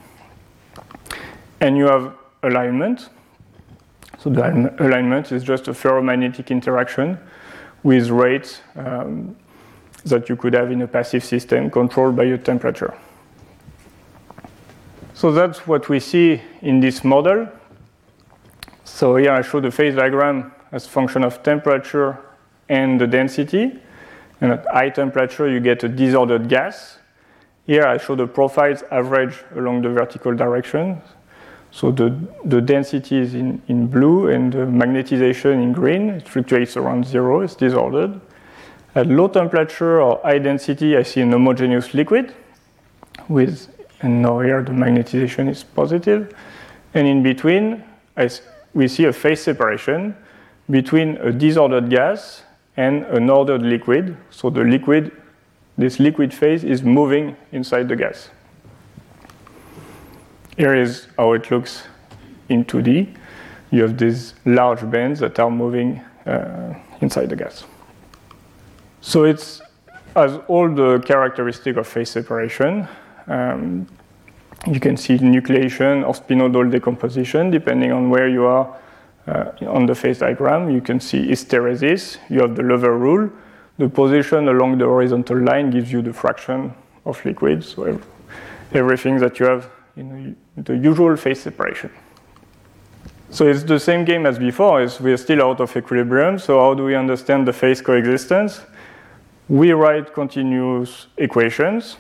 And 1.60 1.78
you 1.78 1.86
have 1.86 2.16
alignment. 2.42 3.10
So 4.18 4.32
the 4.32 4.74
alignment 4.80 5.32
is 5.32 5.44
just 5.44 5.68
a 5.68 5.74
ferromagnetic 5.74 6.50
interaction 6.50 7.20
with 7.84 8.10
rates 8.10 8.62
um, 8.76 9.36
that 10.06 10.30
you 10.30 10.36
could 10.36 10.54
have 10.54 10.72
in 10.72 10.82
a 10.82 10.88
passive 10.88 11.24
system 11.24 11.70
controlled 11.70 12.16
by 12.16 12.26
a 12.26 12.38
temperature. 12.38 12.94
So 15.14 15.32
that's 15.32 15.66
what 15.68 15.90
we 15.90 16.00
see 16.00 16.42
in 16.62 16.80
this 16.80 17.04
model. 17.04 17.48
So 18.84 19.16
here 19.16 19.32
I 19.32 19.42
show 19.42 19.60
the 19.60 19.72
phase 19.72 19.96
diagram 19.96 20.52
as 20.72 20.88
function 20.88 21.24
of 21.24 21.44
temperature 21.44 22.18
and 22.68 23.00
the 23.00 23.08
density. 23.08 23.80
And 24.42 24.52
at 24.52 24.66
high 24.66 24.90
temperature, 24.90 25.48
you 25.48 25.60
get 25.60 25.84
a 25.84 25.88
disordered 25.88 26.50
gas. 26.50 26.98
Here 27.66 27.86
I 27.86 27.98
show 27.98 28.16
the 28.16 28.28
profiles 28.28 28.84
average 28.92 29.36
along 29.56 29.84
the 29.84 29.90
vertical 29.90 30.36
direction. 30.36 31.02
So 31.72 31.92
the, 31.92 32.16
the 32.44 32.62
density 32.62 33.18
is 33.18 33.36
in, 33.36 33.62
in 33.68 33.88
blue 33.88 34.28
and 34.28 34.52
the 34.52 34.66
magnetization 34.66 35.54
in 35.64 35.72
green. 35.72 36.10
It 36.10 36.28
fluctuates 36.28 36.76
around 36.76 37.06
zero, 37.06 37.42
it's 37.42 37.56
disordered. 37.56 38.20
At 38.96 39.08
low 39.08 39.28
temperature 39.28 40.02
or 40.02 40.20
high 40.24 40.38
density, 40.38 40.96
I 40.96 41.04
see 41.04 41.22
an 41.22 41.32
homogeneous 41.32 41.96
liquid 41.96 42.34
with, 43.28 43.68
and 44.02 44.22
now 44.22 44.40
here 44.40 44.62
the 44.62 44.72
magnetization 44.72 45.50
is 45.50 45.64
positive. 45.64 46.34
And 46.94 47.08
in 47.08 47.24
between, 47.24 47.84
I, 48.16 48.30
we 48.76 48.88
see 48.88 49.06
a 49.06 49.14
phase 49.14 49.42
separation 49.42 50.16
between 50.70 51.18
a 51.18 51.32
disordered 51.32 51.90
gas 51.90 52.44
and 52.78 53.04
an 53.06 53.32
ordered 53.32 53.64
liquid. 53.64 54.16
So 54.30 54.52
the 54.52 54.64
liquid, 54.64 55.12
this 55.76 56.00
liquid 56.00 56.32
phase 56.32 56.64
is 56.64 56.84
moving 56.84 57.36
inside 57.52 57.90
the 57.90 57.96
gas. 57.96 58.30
Here 60.56 60.76
is 60.76 61.08
how 61.18 61.34
it 61.34 61.50
looks 61.50 61.84
in 62.50 62.64
2D. 62.66 63.16
You 63.72 63.82
have 63.82 63.98
these 63.98 64.36
large 64.46 64.88
bands 64.92 65.20
that 65.22 65.40
are 65.40 65.50
moving 65.50 66.00
uh, 66.28 66.76
inside 67.02 67.30
the 67.30 67.36
gas. 67.36 67.66
So 69.06 69.26
it 69.26 69.62
has 70.16 70.40
all 70.48 70.74
the 70.74 71.04
characteristic 71.06 71.76
of 71.76 71.86
phase 71.86 72.10
separation. 72.10 72.88
Um, 73.28 73.86
you 74.66 74.80
can 74.80 74.96
see 74.96 75.18
nucleation 75.18 76.08
or 76.08 76.14
spinodal 76.14 76.72
decomposition 76.72 77.52
depending 77.52 77.92
on 77.92 78.10
where 78.10 78.30
you 78.30 78.46
are 78.46 78.78
uh, 79.28 79.52
on 79.68 79.86
the 79.86 79.96
phase 79.96 80.20
diagram, 80.20 80.70
you 80.70 80.82
can 80.82 81.00
see 81.00 81.28
hysteresis. 81.28 82.18
You 82.30 82.42
have 82.42 82.56
the 82.56 82.64
lever 82.64 82.98
rule. 82.98 83.30
The 83.78 83.90
position 83.90 84.48
along 84.48 84.78
the 84.78 84.86
horizontal 84.86 85.38
line 85.38 85.70
gives 85.70 85.92
you 85.92 86.02
the 86.02 86.14
fraction 86.14 86.74
of 87.06 87.24
liquid, 87.26 87.64
so 87.64 88.00
everything 88.74 89.18
that 89.20 89.40
you 89.40 89.48
have 89.48 89.70
in 89.98 90.36
the 90.56 90.78
usual 90.78 91.18
phase 91.18 91.42
separation. 91.42 91.90
So 93.30 93.48
it's 93.48 93.64
the 93.64 93.80
same 93.80 94.06
game 94.06 94.26
as 94.26 94.38
before, 94.38 94.82
is 94.82 95.00
we're 95.02 95.18
still 95.18 95.42
out 95.42 95.60
of 95.60 95.76
equilibrium, 95.76 96.38
so 96.38 96.60
how 96.60 96.74
do 96.74 96.86
we 96.86 96.96
understand 96.96 97.48
the 97.48 97.54
phase 97.54 97.82
coexistence? 97.82 98.62
We 99.54 99.72
write 99.72 100.16
continuous 100.16 101.06
equations. 101.18 101.98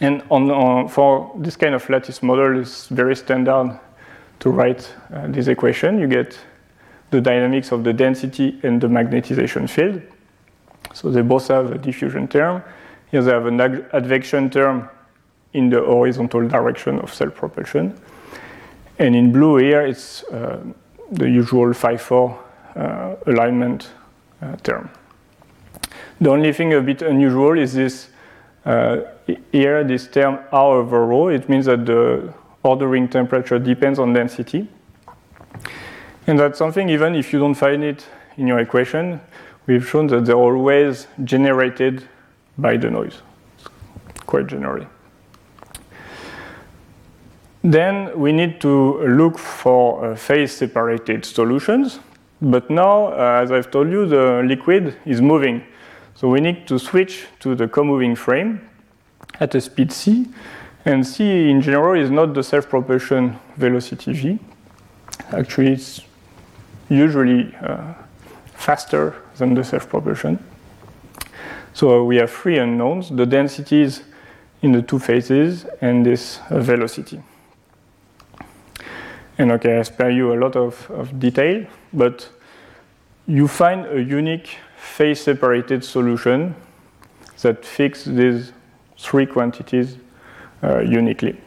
And 0.00 0.24
on, 0.28 0.50
on, 0.50 0.88
for 0.88 1.32
this 1.36 1.54
kind 1.54 1.72
of 1.72 1.88
lattice 1.88 2.20
model, 2.20 2.58
it's 2.58 2.88
very 2.88 3.14
standard 3.14 3.78
to 4.40 4.50
write 4.50 4.92
uh, 5.14 5.28
this 5.28 5.46
equation. 5.46 6.00
You 6.00 6.08
get 6.08 6.36
the 7.10 7.20
dynamics 7.20 7.70
of 7.70 7.84
the 7.84 7.92
density 7.92 8.58
and 8.64 8.80
the 8.80 8.88
magnetization 8.88 9.70
field. 9.70 10.02
So 10.94 11.12
they 11.12 11.22
both 11.22 11.46
have 11.46 11.70
a 11.70 11.78
diffusion 11.78 12.26
term. 12.26 12.64
Here 13.12 13.22
they 13.22 13.30
have 13.30 13.46
an 13.46 13.60
advection 13.92 14.50
term 14.50 14.88
in 15.52 15.70
the 15.70 15.80
horizontal 15.80 16.48
direction 16.48 16.98
of 16.98 17.14
self-propulsion. 17.14 17.96
And 18.98 19.14
in 19.14 19.30
blue 19.30 19.58
here, 19.58 19.86
it's 19.86 20.24
uh, 20.24 20.58
the 21.12 21.30
usual 21.30 21.72
phi 21.72 21.96
4 21.96 22.44
uh, 22.74 23.14
alignment 23.26 23.90
uh, 24.42 24.56
term. 24.56 24.90
The 26.20 26.30
only 26.30 26.52
thing 26.52 26.74
a 26.74 26.80
bit 26.80 27.02
unusual 27.02 27.58
is 27.58 27.74
this 27.74 28.08
uh, 28.64 29.00
here, 29.52 29.84
this 29.84 30.08
term 30.08 30.40
R 30.52 30.78
over 30.78 31.06
rho. 31.06 31.28
It 31.28 31.48
means 31.48 31.66
that 31.66 31.86
the 31.86 32.34
ordering 32.62 33.08
temperature 33.08 33.58
depends 33.58 33.98
on 33.98 34.12
density. 34.12 34.68
And 36.26 36.38
that's 36.38 36.58
something, 36.58 36.88
even 36.88 37.14
if 37.14 37.32
you 37.32 37.38
don't 37.38 37.54
find 37.54 37.82
it 37.82 38.06
in 38.36 38.46
your 38.46 38.58
equation, 38.58 39.20
we've 39.66 39.88
shown 39.88 40.08
that 40.08 40.26
they're 40.26 40.36
always 40.36 41.06
generated 41.24 42.06
by 42.58 42.76
the 42.76 42.90
noise, 42.90 43.22
quite 44.26 44.46
generally. 44.46 44.86
Then 47.62 48.18
we 48.18 48.32
need 48.32 48.60
to 48.60 49.02
look 49.06 49.38
for 49.38 50.04
uh, 50.04 50.16
phase 50.16 50.52
separated 50.52 51.24
solutions. 51.24 52.00
But 52.40 52.70
now, 52.70 53.08
uh, 53.08 53.40
as 53.42 53.50
I've 53.50 53.70
told 53.70 53.90
you, 53.90 54.06
the 54.06 54.42
liquid 54.44 54.96
is 55.04 55.20
moving. 55.20 55.64
So 56.18 56.28
we 56.28 56.40
need 56.40 56.66
to 56.66 56.80
switch 56.80 57.26
to 57.38 57.54
the 57.54 57.68
co-moving 57.68 58.16
frame 58.16 58.68
at 59.38 59.54
a 59.54 59.60
speed 59.60 59.92
c. 59.92 60.26
And 60.84 61.06
c 61.06 61.48
in 61.48 61.62
general 61.62 61.94
is 61.94 62.10
not 62.10 62.34
the 62.34 62.42
self-propulsion 62.42 63.38
velocity 63.56 64.12
v. 64.12 64.38
Actually, 65.30 65.74
it's 65.74 66.00
usually 66.88 67.54
uh, 67.62 67.94
faster 68.52 69.14
than 69.36 69.54
the 69.54 69.62
self-propulsion. 69.62 70.42
So 71.72 72.02
we 72.02 72.16
have 72.16 72.32
three 72.32 72.58
unknowns, 72.58 73.10
the 73.10 73.24
densities 73.24 74.02
in 74.62 74.72
the 74.72 74.82
two 74.82 74.98
phases 74.98 75.66
and 75.80 76.04
this 76.04 76.40
velocity. 76.50 77.22
And 79.38 79.52
okay, 79.52 79.78
I 79.78 79.82
spare 79.82 80.10
you 80.10 80.34
a 80.34 80.38
lot 80.38 80.56
of, 80.56 80.90
of 80.90 81.20
detail, 81.20 81.64
but 81.92 82.28
you 83.28 83.46
find 83.46 83.86
a 83.86 84.02
unique 84.02 84.56
phase 84.78 85.20
separated 85.20 85.84
solution 85.84 86.54
that 87.42 87.64
fix 87.64 88.04
these 88.04 88.52
three 88.96 89.26
quantities 89.26 89.96
uh, 90.62 90.80
uniquely. 90.80 91.40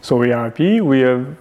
So 0.00 0.16
we 0.16 0.32
are 0.32 0.44
happy. 0.44 0.80
We 0.80 1.00
have 1.00 1.36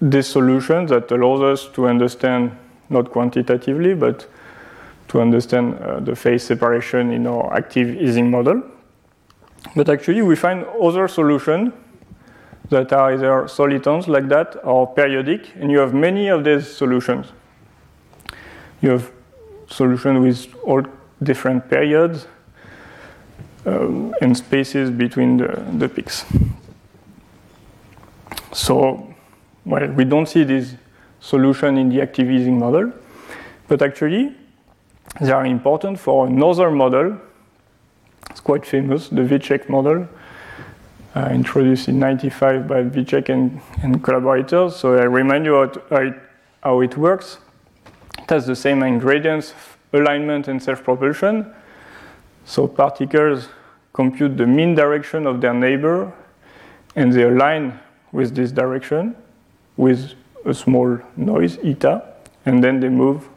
this 0.00 0.28
solution 0.28 0.86
that 0.86 1.10
allows 1.10 1.42
us 1.42 1.68
to 1.74 1.88
understand, 1.88 2.56
not 2.88 3.10
quantitatively, 3.10 3.94
but 3.94 4.26
to 5.08 5.20
understand 5.20 5.74
uh, 5.74 6.00
the 6.00 6.16
phase 6.16 6.42
separation 6.42 7.10
in 7.10 7.26
our 7.26 7.52
active 7.54 8.00
Ising 8.00 8.30
model. 8.30 8.62
But 9.74 9.88
actually, 9.88 10.22
we 10.22 10.36
find 10.36 10.64
other 10.82 11.08
solutions 11.08 11.72
that 12.70 12.92
are 12.92 13.12
either 13.12 13.46
solitons 13.48 14.08
like 14.08 14.28
that 14.28 14.56
or 14.64 14.92
periodic, 14.92 15.54
and 15.56 15.70
you 15.70 15.78
have 15.78 15.94
many 15.94 16.28
of 16.28 16.44
these 16.44 16.66
solutions. 16.66 17.26
You 18.86 18.92
have 18.92 19.10
solutions 19.66 20.20
with 20.20 20.54
all 20.62 20.82
different 21.20 21.68
periods 21.68 22.28
um, 23.64 24.14
and 24.20 24.36
spaces 24.36 24.90
between 24.92 25.38
the, 25.38 25.66
the 25.76 25.88
peaks. 25.88 26.24
So, 28.52 29.12
well, 29.64 29.88
we 29.88 30.04
don't 30.04 30.28
see 30.28 30.44
this 30.44 30.76
solution 31.18 31.78
in 31.78 31.88
the 31.88 32.00
active 32.00 32.28
Ising 32.28 32.60
model, 32.60 32.92
but 33.66 33.82
actually, 33.82 34.36
they 35.20 35.32
are 35.32 35.44
important 35.44 35.98
for 35.98 36.28
another 36.28 36.70
model. 36.70 37.18
It's 38.30 38.38
quite 38.38 38.64
famous, 38.64 39.08
the 39.08 39.22
Vicsek 39.22 39.68
model, 39.68 40.06
uh, 41.16 41.30
introduced 41.32 41.88
in 41.88 41.98
95 41.98 42.68
by 42.68 42.84
Vicsek 42.84 43.30
and, 43.30 43.60
and 43.82 44.04
collaborators. 44.04 44.76
So 44.76 44.94
I 44.94 45.06
remind 45.06 45.44
you 45.44 45.54
how 45.54 45.96
it, 45.96 46.14
how 46.62 46.80
it 46.82 46.96
works. 46.96 47.38
It 48.26 48.30
has 48.30 48.44
the 48.44 48.56
same 48.56 48.82
ingredients, 48.82 49.54
alignment 49.92 50.48
and 50.48 50.60
self-propulsion. 50.60 51.46
So 52.44 52.66
particles 52.66 53.48
compute 53.92 54.36
the 54.36 54.48
mean 54.48 54.74
direction 54.74 55.28
of 55.28 55.40
their 55.40 55.54
neighbor, 55.54 56.12
and 56.96 57.12
they 57.12 57.22
align 57.22 57.78
with 58.10 58.34
this 58.34 58.50
direction 58.50 59.14
with 59.76 60.14
a 60.44 60.52
small 60.52 60.98
noise, 61.16 61.58
eta, 61.62 62.02
and 62.46 62.64
then 62.64 62.80
they 62.80 62.88
move 62.88 63.28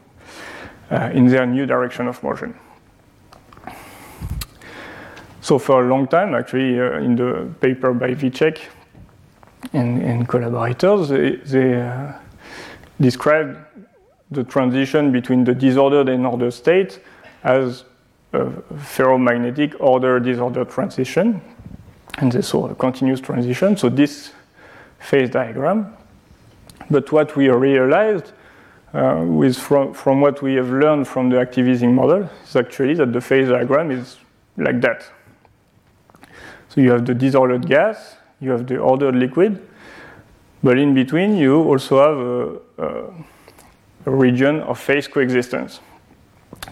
uh, 0.89 1.12
in 1.13 1.28
their 1.28 1.45
new 1.45 1.67
direction 1.67 2.08
of 2.08 2.23
motion. 2.23 2.56
So 5.41 5.60
for 5.60 5.86
a 5.86 5.88
long 5.88 6.08
time, 6.08 6.34
actually, 6.34 6.80
uh, 6.80 6.93
in 6.93 7.15
the 7.15 7.47
paper 7.62 7.93
by 7.93 8.15
Vicsek 8.15 8.60
and, 9.71 10.02
and 10.02 10.28
collaborators, 10.28 11.10
they, 11.10 11.36
they 11.36 11.80
uh, 11.80 12.13
described 12.99 13.56
the 14.32 14.44
transition 14.44 15.12
between 15.12 15.44
the 15.44 15.56
disordered 15.56 16.10
and 16.10 16.26
ordered 16.26 16.52
state 16.52 17.00
as 17.44 17.84
a 18.34 18.46
ferromagnetic 18.76 19.76
order-disorder 19.80 20.65
transition. 20.65 21.42
And 22.18 22.32
they 22.32 22.42
saw 22.42 22.70
a 22.70 22.76
continuous 22.76 23.22
transition. 23.22 23.78
So 23.78 23.89
this 23.89 24.34
phase 25.00 25.30
diagram. 25.30 25.96
But 26.92 27.12
what 27.12 27.36
we 27.36 27.50
realized 27.50 28.32
uh, 28.94 29.24
with 29.26 29.58
from, 29.58 29.94
from 29.94 30.22
what 30.22 30.42
we 30.42 30.56
have 30.56 30.70
learned 30.70 31.08
from 31.08 31.30
the 31.30 31.39
active 31.39 31.68
Ising 31.68 31.94
model 31.94 32.30
is 32.44 32.56
actually 32.56 32.96
that 32.96 33.13
the 33.13 33.22
phase 33.22 33.50
diagram 33.50 33.92
is 33.92 34.18
like 34.58 34.82
that. 34.82 35.06
So 36.70 36.82
you 36.82 36.92
have 36.92 37.06
the 37.06 37.13
disordered 37.13 37.68
gas, 37.68 38.18
you 38.39 38.52
have 38.52 38.68
the 38.68 38.78
ordered 38.78 39.15
liquid, 39.15 39.65
but 40.63 40.78
in 40.78 40.94
between 40.94 41.36
you 41.36 41.63
also 41.63 42.60
have 42.78 42.88
a, 42.88 42.88
a 42.88 43.13
region 44.06 44.62
of 44.62 44.80
phase 44.80 45.08
coexistence. 45.08 45.80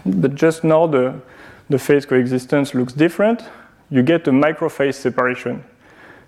But 0.04 0.34
just 0.34 0.64
now 0.64 0.86
the, 0.86 1.20
the 1.68 1.78
phase 1.78 2.06
coexistence 2.06 2.74
looks 2.74 2.92
different. 2.92 3.44
You 3.90 4.02
get 4.02 4.26
a 4.28 4.30
microphase 4.30 4.94
separation. 4.94 5.64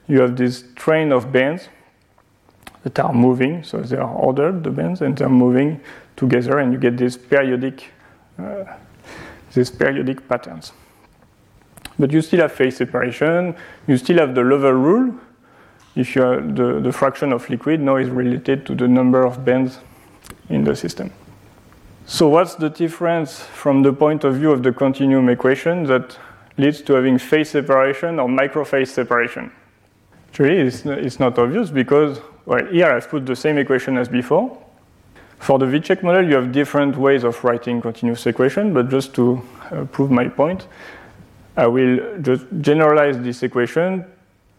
You 0.07 0.21
have 0.21 0.37
this 0.37 0.65
train 0.75 1.13
of 1.13 1.33
bands 1.33 1.69
that 2.83 2.99
are 2.99 3.13
moving, 3.13 3.63
so 3.63 3.81
they 3.81 3.97
are 3.97 4.13
ordered, 4.15 4.65
the 4.65 4.71
bands, 4.71 5.03
and 5.03 5.17
they're 5.17 5.29
moving 5.29 5.81
together, 6.17 6.59
and 6.59 6.73
you 6.73 6.79
get 6.79 6.97
these 6.97 7.17
periodic, 7.17 7.93
uh, 8.39 8.65
these 9.53 9.71
periodic 9.71 10.27
patterns. 10.29 10.73
But 11.99 12.13
you 12.13 12.23
still 12.23 12.41
have 12.41 12.53
phase 12.53 12.79
separation. 12.79 13.55
You 13.87 13.99
still 13.99 14.19
have 14.19 14.35
the 14.35 14.43
lever 14.43 14.75
rule. 14.75 15.15
If 15.97 16.17
you 16.17 16.23
the, 16.23 16.81
the 16.81 16.93
fraction 16.93 17.33
of 17.33 17.49
liquid 17.51 17.81
now 17.81 17.97
is 17.97 18.09
related 18.09 18.65
to 18.67 18.75
the 18.75 18.89
number 18.89 19.23
of 19.25 19.45
bands 19.45 19.81
in 20.51 20.65
the 20.65 20.77
system. 20.77 21.11
So 22.07 22.29
what's 22.29 22.57
the 22.57 22.69
difference 22.69 23.41
from 23.41 23.83
the 23.83 23.93
point 23.93 24.25
of 24.25 24.35
view 24.35 24.51
of 24.51 24.63
the 24.63 24.73
continuum 24.73 25.29
equation 25.29 25.85
that 25.85 26.19
leads 26.59 26.83
to 26.83 26.95
having 26.95 27.19
phase 27.19 27.51
separation 27.51 28.19
or 28.19 28.29
microphase 28.29 28.89
separation? 28.89 29.53
Actually, 30.29 30.59
it's, 30.59 30.85
it's 30.85 31.19
not 31.21 31.39
obvious 31.39 31.71
because, 31.71 32.21
well, 32.47 32.67
here 32.67 32.91
I've 32.91 33.09
put 33.09 33.27
the 33.27 33.37
same 33.37 33.59
equation 33.59 33.97
as 33.97 34.09
before. 34.09 34.59
For 35.39 35.59
the 35.59 35.67
Vicsek 35.67 36.03
model, 36.03 36.29
you 36.29 36.35
have 36.35 36.53
different 36.53 36.97
ways 36.97 37.25
of 37.25 37.43
writing 37.43 37.81
continuous 37.81 38.27
equation, 38.27 38.75
but 38.75 38.91
just 38.91 39.15
to 39.15 39.43
uh, 39.71 39.85
prove 39.87 40.11
my 40.11 40.29
point, 40.29 40.67
I 41.57 41.67
will 41.67 42.19
just 42.21 42.45
generalize 42.61 43.19
this 43.19 43.43
equation 43.43 44.05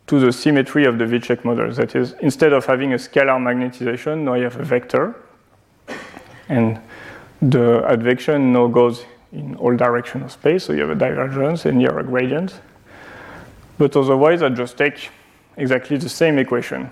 to 0.08 0.20
the 0.20 0.32
symmetry 0.32 0.86
of 0.86 0.98
the 0.98 1.06
Vicsek 1.06 1.46
model. 1.46 1.72
That 1.72 1.96
is, 1.96 2.14
instead 2.22 2.54
of 2.54 2.66
having 2.66 2.94
a 2.94 2.98
scalar 2.98 3.40
magnetization, 3.40 4.24
now 4.24 4.34
you 4.34 4.44
have 4.44 4.58
a 4.58 4.64
vector. 4.64 5.16
And 6.52 6.82
the 7.42 7.88
advection 7.88 8.52
now 8.52 8.68
goes 8.68 9.06
in 9.32 9.56
all 9.56 9.76
directions 9.76 10.26
of 10.26 10.32
space, 10.34 10.66
so 10.66 10.74
you 10.74 10.82
have 10.82 10.90
a 10.90 10.96
divergence 10.96 11.66
and 11.66 11.82
you 11.82 11.88
have 11.88 11.98
a 11.98 12.04
gradient. 12.04 12.60
But 13.78 13.96
otherwise, 13.96 14.44
I 14.44 14.50
just 14.50 14.78
take 14.78 15.10
exactly 15.56 15.96
the 15.96 16.10
same 16.10 16.38
equation. 16.38 16.92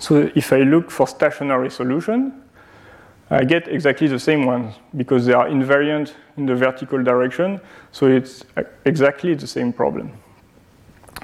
So 0.00 0.30
if 0.36 0.52
I 0.52 0.60
look 0.60 0.92
for 0.92 1.08
stationary 1.08 1.70
solution, 1.70 2.40
I 3.30 3.42
get 3.44 3.66
exactly 3.66 4.06
the 4.06 4.20
same 4.20 4.46
ones 4.46 4.76
because 4.96 5.26
they 5.26 5.32
are 5.32 5.48
invariant 5.48 6.12
in 6.36 6.46
the 6.46 6.54
vertical 6.54 7.02
direction, 7.02 7.60
so 7.90 8.06
it's 8.06 8.44
exactly 8.84 9.34
the 9.34 9.46
same 9.46 9.72
problem. 9.72 10.12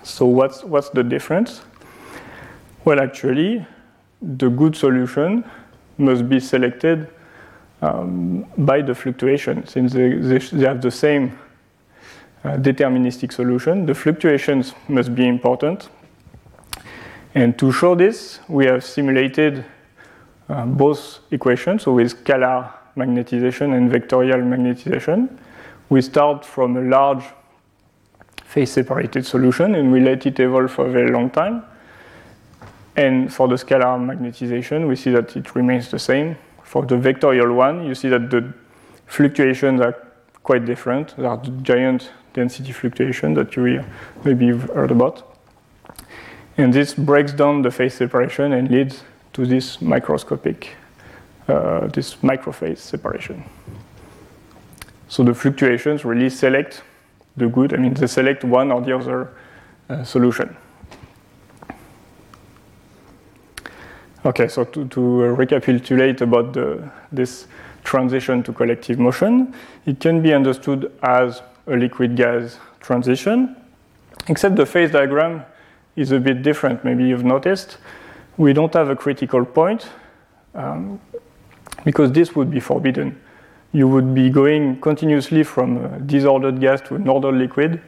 So 0.02 0.26
what's, 0.26 0.64
what's 0.64 0.90
the 0.90 1.04
difference? 1.04 1.62
Well, 2.84 3.00
actually, 3.00 3.64
the 4.20 4.50
good 4.50 4.74
solution 4.74 5.44
must 5.98 6.28
be 6.28 6.40
selected 6.40 7.08
um, 7.84 8.46
by 8.56 8.80
the 8.80 8.94
fluctuation, 8.94 9.66
since 9.66 9.92
they, 9.92 10.14
they, 10.14 10.38
they 10.38 10.64
have 10.64 10.80
the 10.80 10.90
same 10.90 11.38
uh, 12.42 12.56
deterministic 12.56 13.32
solution. 13.32 13.84
The 13.84 13.94
fluctuations 13.94 14.72
must 14.88 15.14
be 15.14 15.28
important. 15.28 15.90
And 17.34 17.58
to 17.58 17.72
show 17.72 17.94
this, 17.94 18.40
we 18.48 18.66
have 18.66 18.84
simulated 18.84 19.64
uh, 20.48 20.64
both 20.64 21.18
equations, 21.30 21.82
so 21.82 21.92
with 21.92 22.24
scalar 22.24 22.72
magnetization 22.96 23.76
and 23.76 23.90
vectorial 23.90 24.42
magnetization. 24.42 25.28
We 25.88 26.00
start 26.00 26.44
from 26.44 26.76
a 26.76 26.80
large 26.80 27.24
phase 28.44 28.72
separated 28.72 29.26
solution 29.26 29.74
and 29.74 29.92
we 29.92 30.00
let 30.00 30.24
it 30.26 30.38
evolve 30.38 30.70
for 30.70 30.86
a 30.86 30.90
very 30.90 31.10
long 31.10 31.28
time. 31.28 31.64
And 32.96 33.32
for 33.32 33.48
the 33.48 33.56
scalar 33.56 33.98
magnetization, 33.98 34.88
we 34.88 34.96
see 34.96 35.10
that 35.10 35.36
it 35.36 35.54
remains 35.54 35.90
the 35.90 35.98
same. 35.98 36.36
For 36.64 36.84
the 36.84 36.96
vectorial 36.96 37.54
one, 37.54 37.86
you 37.86 37.94
see 37.94 38.08
that 38.08 38.30
the 38.30 38.52
fluctuations 39.06 39.80
are 39.80 39.94
quite 40.42 40.64
different. 40.64 41.16
There 41.16 41.28
are 41.28 41.36
the 41.36 41.50
giant 41.62 42.10
density 42.32 42.72
fluctuations 42.72 43.36
that 43.36 43.54
you 43.54 43.84
maybe 44.24 44.48
have 44.48 44.70
heard 44.70 44.90
about. 44.90 45.36
And 46.56 46.72
this 46.72 46.94
breaks 46.94 47.32
down 47.32 47.62
the 47.62 47.70
phase 47.70 47.94
separation 47.94 48.52
and 48.52 48.70
leads 48.70 49.02
to 49.34 49.46
this 49.46 49.80
microscopic, 49.80 50.76
uh, 51.48 51.86
this 51.88 52.16
microphase 52.16 52.78
separation. 52.78 53.44
So 55.08 55.22
the 55.22 55.34
fluctuations 55.34 56.04
really 56.04 56.30
select 56.30 56.82
the 57.36 57.48
good, 57.48 57.74
I 57.74 57.76
mean, 57.76 57.94
they 57.94 58.06
select 58.06 58.44
one 58.44 58.72
or 58.72 58.80
the 58.80 58.96
other 58.96 59.28
uh, 59.88 60.04
solution. 60.04 60.56
Okay, 64.26 64.48
so 64.48 64.64
to, 64.64 64.88
to 64.88 65.00
recapitulate 65.00 66.22
about 66.22 66.54
the, 66.54 66.90
this 67.12 67.46
transition 67.82 68.42
to 68.42 68.54
collective 68.54 68.98
motion, 68.98 69.54
it 69.84 70.00
can 70.00 70.22
be 70.22 70.32
understood 70.32 70.90
as 71.02 71.42
a 71.66 71.76
liquid 71.76 72.16
gas 72.16 72.58
transition, 72.80 73.54
except 74.28 74.56
the 74.56 74.64
phase 74.64 74.90
diagram 74.90 75.44
is 75.96 76.10
a 76.12 76.18
bit 76.18 76.42
different, 76.42 76.82
maybe 76.84 77.04
you've 77.04 77.24
noticed. 77.24 77.76
We 78.38 78.54
don't 78.54 78.72
have 78.72 78.88
a 78.88 78.96
critical 78.96 79.44
point 79.44 79.88
um, 80.54 80.98
because 81.84 82.10
this 82.10 82.34
would 82.34 82.50
be 82.50 82.60
forbidden. 82.60 83.20
You 83.72 83.88
would 83.88 84.14
be 84.14 84.30
going 84.30 84.80
continuously 84.80 85.42
from 85.42 85.84
a 85.84 86.00
disordered 86.00 86.60
gas 86.60 86.80
to 86.82 86.94
an 86.94 87.08
ordered 87.08 87.34
liquid. 87.34 87.82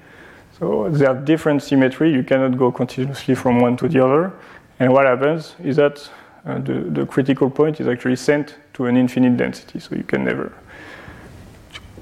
So 0.59 0.90
they 0.90 1.05
have 1.07 1.25
different 1.25 1.62
symmetry. 1.62 2.12
You 2.12 2.22
cannot 2.22 2.59
go 2.59 2.70
continuously 2.70 3.35
from 3.35 3.61
one 3.61 3.77
to 3.79 3.88
the 3.88 4.05
other. 4.05 4.33
And 4.79 4.92
what 4.92 5.07
happens 5.07 5.55
is 5.62 5.77
that 5.77 6.09
uh, 6.46 6.59
the, 6.59 6.74
the 6.74 7.06
critical 7.06 7.50
point 7.50 7.80
is 7.80 7.88
actually 7.88 8.16
sent 8.16 8.54
to 8.74 8.87
an 8.87 8.96
infinite 8.96 9.37
density. 9.37 9.80
So 9.80 9.96
you 9.96 10.04
can 10.04 10.24
never 10.24 10.52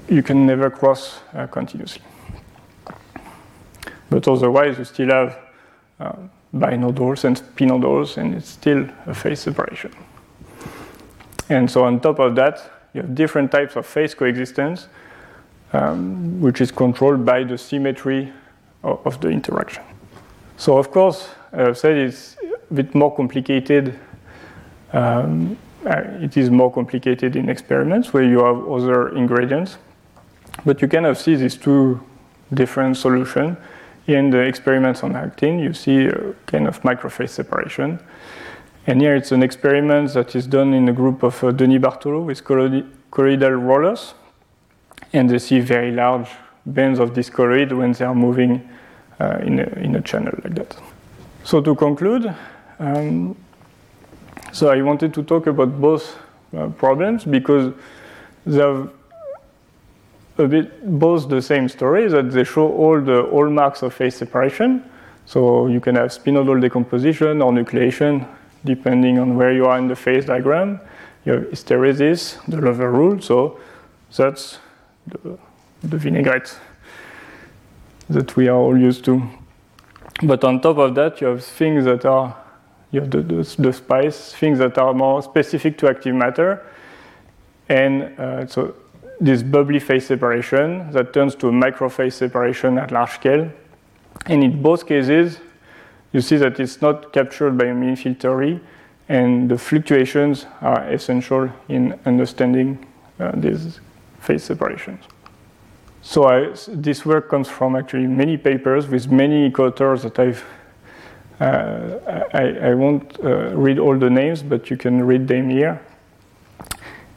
you 0.07 0.21
can 0.21 0.45
never 0.45 0.69
cross 0.69 1.19
uh, 1.33 1.47
continuously. 1.47 2.03
But 4.09 4.27
otherwise, 4.27 4.77
you 4.77 4.85
still 4.85 5.09
have 5.09 5.39
uh, 5.99 6.13
binodals 6.53 7.23
and 7.23 7.37
spinodals, 7.37 8.17
and 8.17 8.35
it's 8.35 8.49
still 8.49 8.87
a 9.07 9.13
phase 9.13 9.39
separation. 9.39 9.91
And 11.49 11.69
so, 11.69 11.83
on 11.85 11.99
top 11.99 12.19
of 12.19 12.35
that, 12.35 12.71
you 12.93 13.01
have 13.01 13.15
different 13.15 13.51
types 13.51 13.75
of 13.75 13.85
phase 13.85 14.13
coexistence, 14.13 14.87
um, 15.73 16.39
which 16.39 16.61
is 16.61 16.71
controlled 16.71 17.25
by 17.25 17.43
the 17.43 17.57
symmetry 17.57 18.31
of, 18.83 19.05
of 19.05 19.19
the 19.21 19.29
interaction. 19.29 19.83
So, 20.57 20.77
of 20.77 20.91
course, 20.91 21.29
I've 21.51 21.77
said 21.77 21.97
it's 21.97 22.37
a 22.69 22.73
bit 22.73 22.93
more 22.93 23.13
complicated. 23.15 23.99
Um, 24.95 25.57
uh, 25.85 26.01
it 26.21 26.37
is 26.37 26.49
more 26.49 26.71
complicated 26.71 27.35
in 27.35 27.49
experiments 27.49 28.13
where 28.13 28.23
you 28.23 28.43
have 28.43 28.67
other 28.67 29.15
ingredients. 29.15 29.77
But 30.65 30.81
you 30.81 30.87
kind 30.87 31.05
of 31.05 31.17
see 31.17 31.35
these 31.35 31.57
two 31.57 32.01
different 32.53 32.97
solutions. 32.97 33.57
In 34.07 34.29
the 34.29 34.39
experiments 34.39 35.03
on 35.03 35.15
actin, 35.15 35.59
you 35.59 35.73
see 35.73 36.05
a 36.05 36.33
kind 36.45 36.67
of 36.67 36.81
microphase 36.81 37.29
separation. 37.29 37.99
And 38.87 39.01
here 39.01 39.15
it's 39.15 39.31
an 39.31 39.43
experiment 39.43 40.13
that 40.13 40.35
is 40.35 40.47
done 40.47 40.73
in 40.73 40.87
a 40.87 40.93
group 40.93 41.23
of 41.23 41.43
uh, 41.43 41.51
Denis 41.51 41.81
Bartolo 41.81 42.21
with 42.21 42.43
colloidal 42.45 43.51
rollers. 43.51 44.13
And 45.11 45.29
they 45.29 45.39
see 45.39 45.59
very 45.59 45.91
large 45.91 46.29
bands 46.65 46.99
of 46.99 47.13
this 47.13 47.29
colloid 47.29 47.71
when 47.71 47.91
they 47.91 48.05
are 48.05 48.15
moving 48.15 48.69
uh, 49.19 49.39
in, 49.43 49.59
a, 49.59 49.67
in 49.79 49.95
a 49.95 50.01
channel 50.01 50.33
like 50.43 50.55
that. 50.55 50.77
So 51.43 51.61
to 51.61 51.75
conclude, 51.75 52.33
um, 52.79 53.35
so 54.51 54.69
I 54.69 54.81
wanted 54.81 55.13
to 55.13 55.23
talk 55.23 55.47
about 55.47 55.79
both 55.79 56.17
uh, 56.55 56.69
problems 56.69 57.25
because 57.25 57.73
they 58.45 58.59
have 58.59 58.89
a 60.37 60.47
bit 60.47 60.99
both 60.99 61.29
the 61.29 61.41
same 61.41 61.69
story 61.69 62.07
that 62.07 62.31
they 62.31 62.43
show 62.43 62.71
all 62.71 63.01
the 63.01 63.23
hallmarks 63.23 63.81
of 63.81 63.93
phase 63.93 64.15
separation. 64.15 64.83
So 65.25 65.67
you 65.67 65.79
can 65.79 65.95
have 65.95 66.11
spinodal 66.11 66.61
decomposition 66.61 67.41
or 67.41 67.51
nucleation 67.51 68.27
depending 68.63 69.19
on 69.19 69.35
where 69.35 69.51
you 69.51 69.65
are 69.65 69.77
in 69.77 69.87
the 69.87 69.95
phase 69.95 70.25
diagram. 70.25 70.79
You 71.25 71.33
have 71.33 71.43
hysteresis, 71.43 72.43
the 72.47 72.57
lever 72.57 72.91
rule, 72.91 73.19
so 73.21 73.59
that's 74.15 74.59
the, 75.07 75.37
the 75.83 75.97
vinaigrette 75.97 76.57
that 78.09 78.35
we 78.35 78.47
are 78.47 78.57
all 78.57 78.77
used 78.77 79.03
to. 79.05 79.21
But 80.23 80.43
on 80.43 80.61
top 80.61 80.77
of 80.77 80.95
that, 80.95 81.21
you 81.21 81.27
have 81.27 81.43
things 81.43 81.85
that 81.85 82.05
are 82.05 82.35
you 82.91 83.01
have 83.01 83.11
the, 83.11 83.21
the, 83.21 83.55
the 83.59 83.73
spice, 83.73 84.33
things 84.33 84.59
that 84.59 84.77
are 84.77 84.93
more 84.93 85.21
specific 85.21 85.77
to 85.79 85.89
active 85.89 86.15
matter. 86.15 86.65
And 87.67 88.19
uh, 88.19 88.47
so 88.47 88.75
this 89.19 89.43
bubbly 89.43 89.79
phase 89.79 90.05
separation 90.05 90.91
that 90.91 91.13
turns 91.13 91.35
to 91.35 91.47
a 91.47 91.51
microphase 91.51 92.13
separation 92.13 92.77
at 92.77 92.91
large 92.91 93.11
scale. 93.11 93.51
And 94.27 94.43
in 94.43 94.61
both 94.61 94.85
cases, 94.85 95.39
you 96.13 96.21
see 96.21 96.37
that 96.37 96.59
it's 96.59 96.81
not 96.81 97.11
captured 97.11 97.57
by 97.57 97.65
a 97.65 97.73
mean 97.73 97.95
theory, 97.95 98.61
and 99.09 99.49
the 99.49 99.57
fluctuations 99.57 100.45
are 100.61 100.87
essential 100.89 101.49
in 101.67 101.99
understanding 102.05 102.87
uh, 103.19 103.31
these 103.35 103.79
phase 104.19 104.43
separations. 104.43 105.03
So 106.01 106.25
I, 106.25 106.53
this 106.69 107.05
work 107.05 107.29
comes 107.29 107.49
from 107.49 107.75
actually 107.75 108.07
many 108.07 108.37
papers 108.37 108.87
with 108.87 109.11
many 109.11 109.51
co-authors 109.51 110.03
that 110.03 110.17
I've. 110.19 110.43
Uh, 111.39 111.99
I, 112.33 112.69
I, 112.69 112.73
won't 112.73 113.19
uh, 113.23 113.55
read 113.55 113.77
all 113.77 113.97
the 113.97 114.09
names, 114.09 114.41
but 114.41 114.69
you 114.69 114.77
can 114.77 115.05
read 115.05 115.27
them 115.27 115.49
here. 115.49 115.81